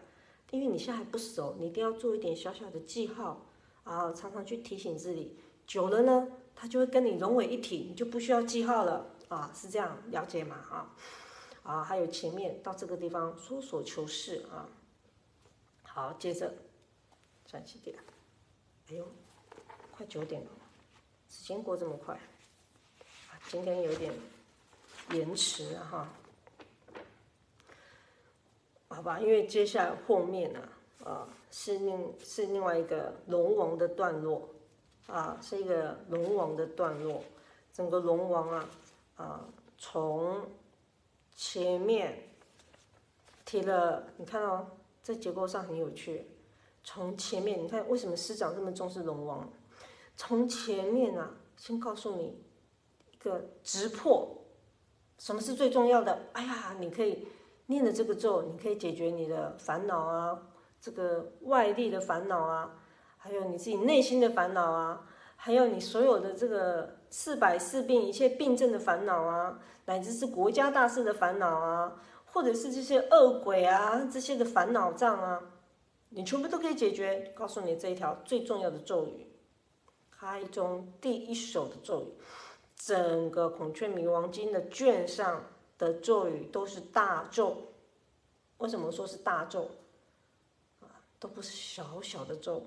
[0.50, 3.46] 因为你现在还不熟，你一定要做一点小小的记号
[3.84, 5.38] 啊，常常去提醒自己。
[5.66, 10.56] 久了呢，它就会跟你融为一体，你就不需要记号了啊，是这样了解吗？
[10.70, 10.96] 啊
[11.66, 14.68] 啊，还有前面到这个地方说所求是啊。
[15.82, 16.54] 好，接着
[17.44, 17.96] 转几点？
[18.88, 19.06] 哎呦，
[19.90, 20.50] 快九点了，
[21.28, 22.18] 时间过这么快，
[23.48, 24.12] 今天有点。
[25.12, 26.08] 延迟哈，
[28.88, 30.68] 好吧，因为接下来后面呢，
[31.04, 34.48] 啊，是另是另外一个龙王的段落，
[35.06, 37.22] 啊，是一个龙王的段落，
[37.72, 38.68] 整个龙王啊，
[39.14, 39.48] 啊，
[39.78, 40.44] 从
[41.36, 42.30] 前面
[43.44, 44.66] 提了，你看哦，
[45.02, 46.26] 在结构上很有趣，
[46.82, 49.48] 从前面你看为什么师长这么重视龙王？
[50.16, 52.42] 从前面啊，先告诉你
[53.12, 54.32] 一个直破。
[55.18, 56.26] 什么是最重要的？
[56.32, 57.28] 哎呀，你可以
[57.66, 60.42] 念的这个咒，你可以解决你的烦恼啊，
[60.80, 62.78] 这个外力的烦恼啊，
[63.18, 65.06] 还有你自己内心的烦恼啊，
[65.36, 75.42] 还有你所有的这个四百四病一切病症的烦恼啊，乃至是国家大事的烦恼啊，或者是这些恶鬼啊这些的烦恼障啊，
[76.10, 77.32] 你全部都可以解决。
[77.34, 79.26] 告诉你这一条最重要的咒语，
[80.10, 82.14] 开宗第一首的咒语。
[82.76, 85.42] 整个孔雀明王经的卷上
[85.78, 87.56] 的咒语都是大咒，
[88.58, 89.70] 为什么说是大咒？
[90.80, 90.86] 啊，
[91.18, 92.62] 都不是小小的咒，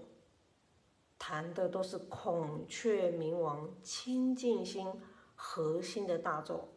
[1.20, 4.88] 谈的都是孔雀明王清净心
[5.36, 6.68] 核心的大咒，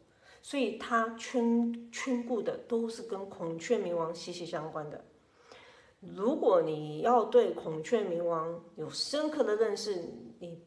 [0.43, 5.03] 所以他圈圈顾的都是跟孔雀明王息息相关的。
[6.01, 10.62] 如果你要对孔雀明王有深刻的认识，你。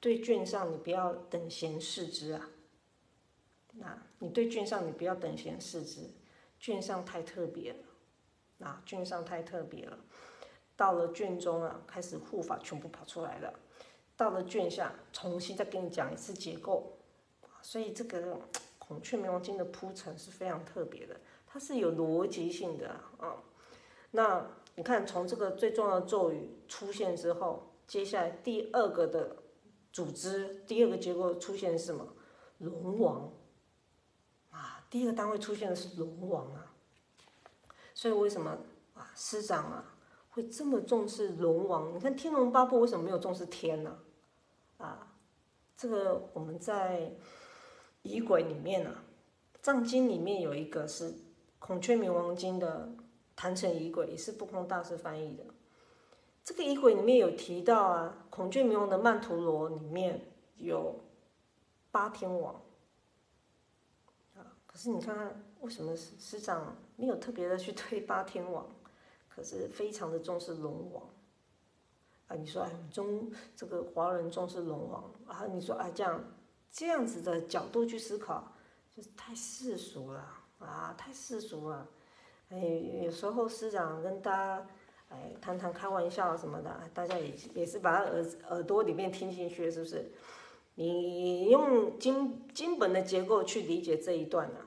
[0.00, 2.50] 对卷上你不要等闲视之啊！
[3.74, 6.10] 那你对卷上你不要等闲视之，
[6.58, 9.96] 卷上太特别了，啊，卷上太特别了。
[10.76, 13.52] 到了卷中啊，开始护法全部跑出来了。
[14.16, 16.98] 到了卷下，重新再跟你讲一次结构。
[17.60, 18.40] 所以这个
[18.78, 23.36] 孔雀明王经的铺陈是非常特别的，它是有逻辑性的啊。
[24.10, 29.36] 那你看，从这个最重要的咒语出现之后，接下来第二个的。
[29.92, 32.14] 组织第二个结构出现是什么？
[32.56, 33.30] 龙王
[34.50, 36.72] 啊，第一个单位出现的是龙王啊。
[37.92, 38.56] 所以为什么
[38.94, 39.91] 啊师长啊
[40.32, 41.94] 会这么重视龙王？
[41.94, 43.98] 你看《天龙八部》为什么没有重视天呢？
[44.78, 45.14] 啊，
[45.76, 47.14] 这个我们在
[48.00, 49.04] 仪轨里面啊，
[49.60, 51.12] 藏经里面有一个是
[51.58, 52.94] 《孔雀明王经》的
[53.36, 55.44] 坛城仪轨，也是不空大师翻译的。
[56.42, 60.98] 这个仪轨里面有提到啊，孔雀明王的曼陀罗里面有
[61.90, 62.54] 八天王
[64.34, 64.56] 啊。
[64.66, 68.66] 可是你看看，为什么师师长没有特别的去推八天王？
[69.34, 71.02] 可是非常的重视龙王。
[72.28, 76.24] 啊，你说哎，中这个华人重视龙王啊，你说啊这样
[76.70, 78.52] 这样子的角度去思考，
[78.94, 80.26] 就是太世俗了
[80.58, 81.88] 啊，太世俗了。
[82.48, 82.58] 哎，
[83.02, 84.66] 有时候师长跟大家
[85.08, 90.12] 哎谈谈开玩笑什么的，大家也也是把耳耳朵里面听进去，是不是？
[90.74, 94.60] 你用经经本的结构去理解这一段呢？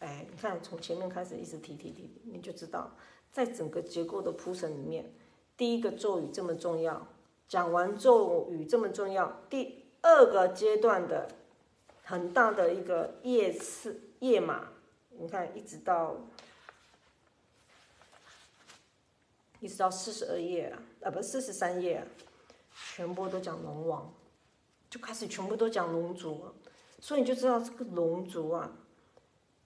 [0.00, 2.90] 哎，你看从前面开始一直提提提，你就知道，
[3.30, 5.12] 在整个结构的铺陈里面，
[5.58, 7.06] 第一个咒语这么重要，
[7.46, 11.28] 讲完咒语这么重要，第二个阶段的
[12.02, 14.68] 很大的一个页次页码，
[15.10, 16.16] 你看一直到
[19.60, 22.06] 一直到四十二页啊，啊不四十三页啊，
[22.94, 24.10] 全部都讲龙王，
[24.88, 26.54] 就开始全部都讲龙族，
[27.00, 28.72] 所以你就知道这个龙族啊。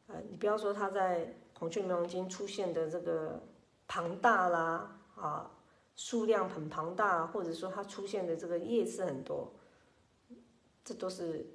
[0.07, 1.27] 呃，你不要说它在
[1.59, 3.43] 《孔雀明王经》出现的这个
[3.89, 5.51] 庞大啦，啊，
[5.97, 9.51] 数量很庞大，或者说它出现的这个页次很多，
[10.85, 11.47] 这都是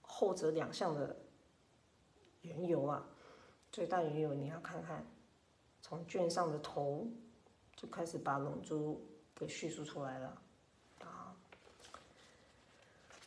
[0.00, 1.14] 后者两项的
[2.40, 3.04] 缘由啊。
[3.70, 5.06] 最大缘由你要看看，
[5.82, 7.06] 从卷上的头
[7.76, 10.38] 就开始把龙珠给叙述出来了，
[11.00, 11.36] 啊。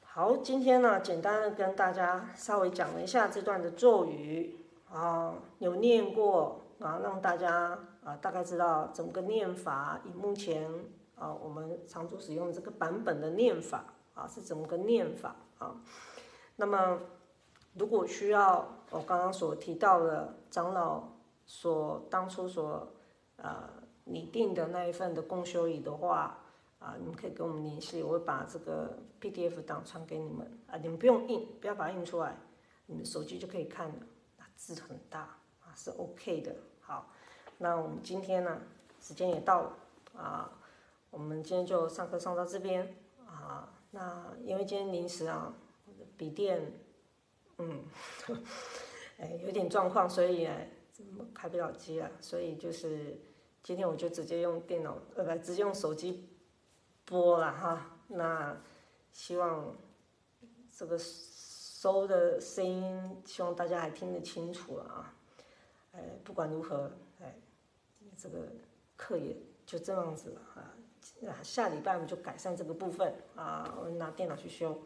[0.04, 4.58] 好，今天呢，简单的跟大家稍微讲了一下这段的咒语。
[4.92, 10.02] 啊，有念过啊，让大家啊大概知道怎么个念法。
[10.06, 10.70] 以目前
[11.16, 15.76] 啊我们常驻使用这个版本的念法啊是怎么个念法啊？
[16.58, 17.00] 那么
[17.74, 21.04] 如果需要我刚刚所提到的长老
[21.46, 22.92] 所当初所
[23.38, 23.70] 呃
[24.04, 26.38] 拟定的那一份的共修仪的话
[26.80, 32.36] 啊，你们可以跟我们联系，我会把这个 PDF 档传给你们啊，你们不用印，不要把它印出来，
[32.88, 33.96] 你们手机就可以看了。
[34.62, 35.22] 字很大
[35.62, 36.55] 啊，是 OK 的。
[36.82, 37.09] 好，
[37.57, 38.62] 那我们今天呢，
[39.01, 39.78] 时间也到了
[40.16, 40.51] 啊，
[41.09, 42.95] 我们今天就上课上到这边
[43.26, 43.74] 啊。
[43.89, 45.51] 那因为今天临时啊，
[46.16, 46.72] 笔电，
[47.57, 47.84] 嗯，
[49.18, 50.47] 哎，有点状况，所以
[50.93, 52.07] 怎么开不了机啊？
[52.22, 53.20] 所以就是
[53.64, 56.30] 今天我就直接用电脑，呃，不，直接用手机
[57.03, 57.97] 播了哈。
[58.07, 58.55] 那
[59.12, 59.76] 希望
[60.72, 61.31] 这个是。
[61.82, 65.16] 收的声音，希望大家还听得清楚了啊！
[65.94, 67.36] 哎，不管如何，哎，
[68.16, 68.38] 这个
[68.96, 70.78] 课也就这样子了啊。
[71.42, 74.80] 下礼拜我们就改善这个部分啊，我们拿电脑去修，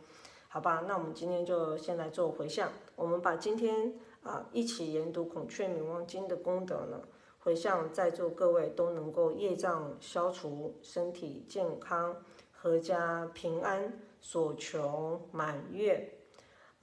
[0.47, 0.85] 好吧？
[0.87, 3.93] 那我们今天就先来做回向，我们把今天
[4.23, 7.01] 啊一起研读《孔雀明王经》的功德呢，
[7.39, 12.23] 回向在座各位都能够业障消除，身体健康，
[12.61, 16.09] 阖家平安，所求满愿。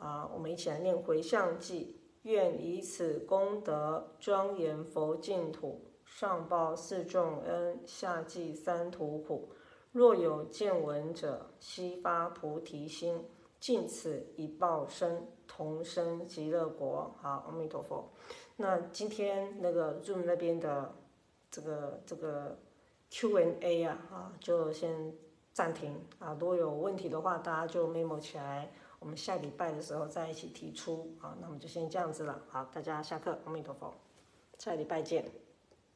[0.02, 1.86] 啊，我们一起来念回向偈，
[2.22, 9.50] 愿以此功德庄严佛净土，上报四重恩，下济三途苦。
[9.92, 13.24] 若有见闻者，悉发菩提心，
[13.60, 17.14] 尽此一报身，同生极乐国。
[17.22, 18.10] 好，阿弥陀佛。
[18.56, 20.92] 那今天那个 Zoom 那边的
[21.48, 22.58] 这个这个
[23.10, 25.14] Q&A 啊，啊，就先
[25.52, 26.36] 暂停啊。
[26.40, 28.72] 如果有问题的话，大家就 memo 起来。
[29.02, 32.40] 我们下礼拜的时候再一起提出，啊，那我们就先这样子了。
[32.48, 33.92] 好，大家下课，阿弥陀佛，
[34.58, 35.41] 下礼拜见。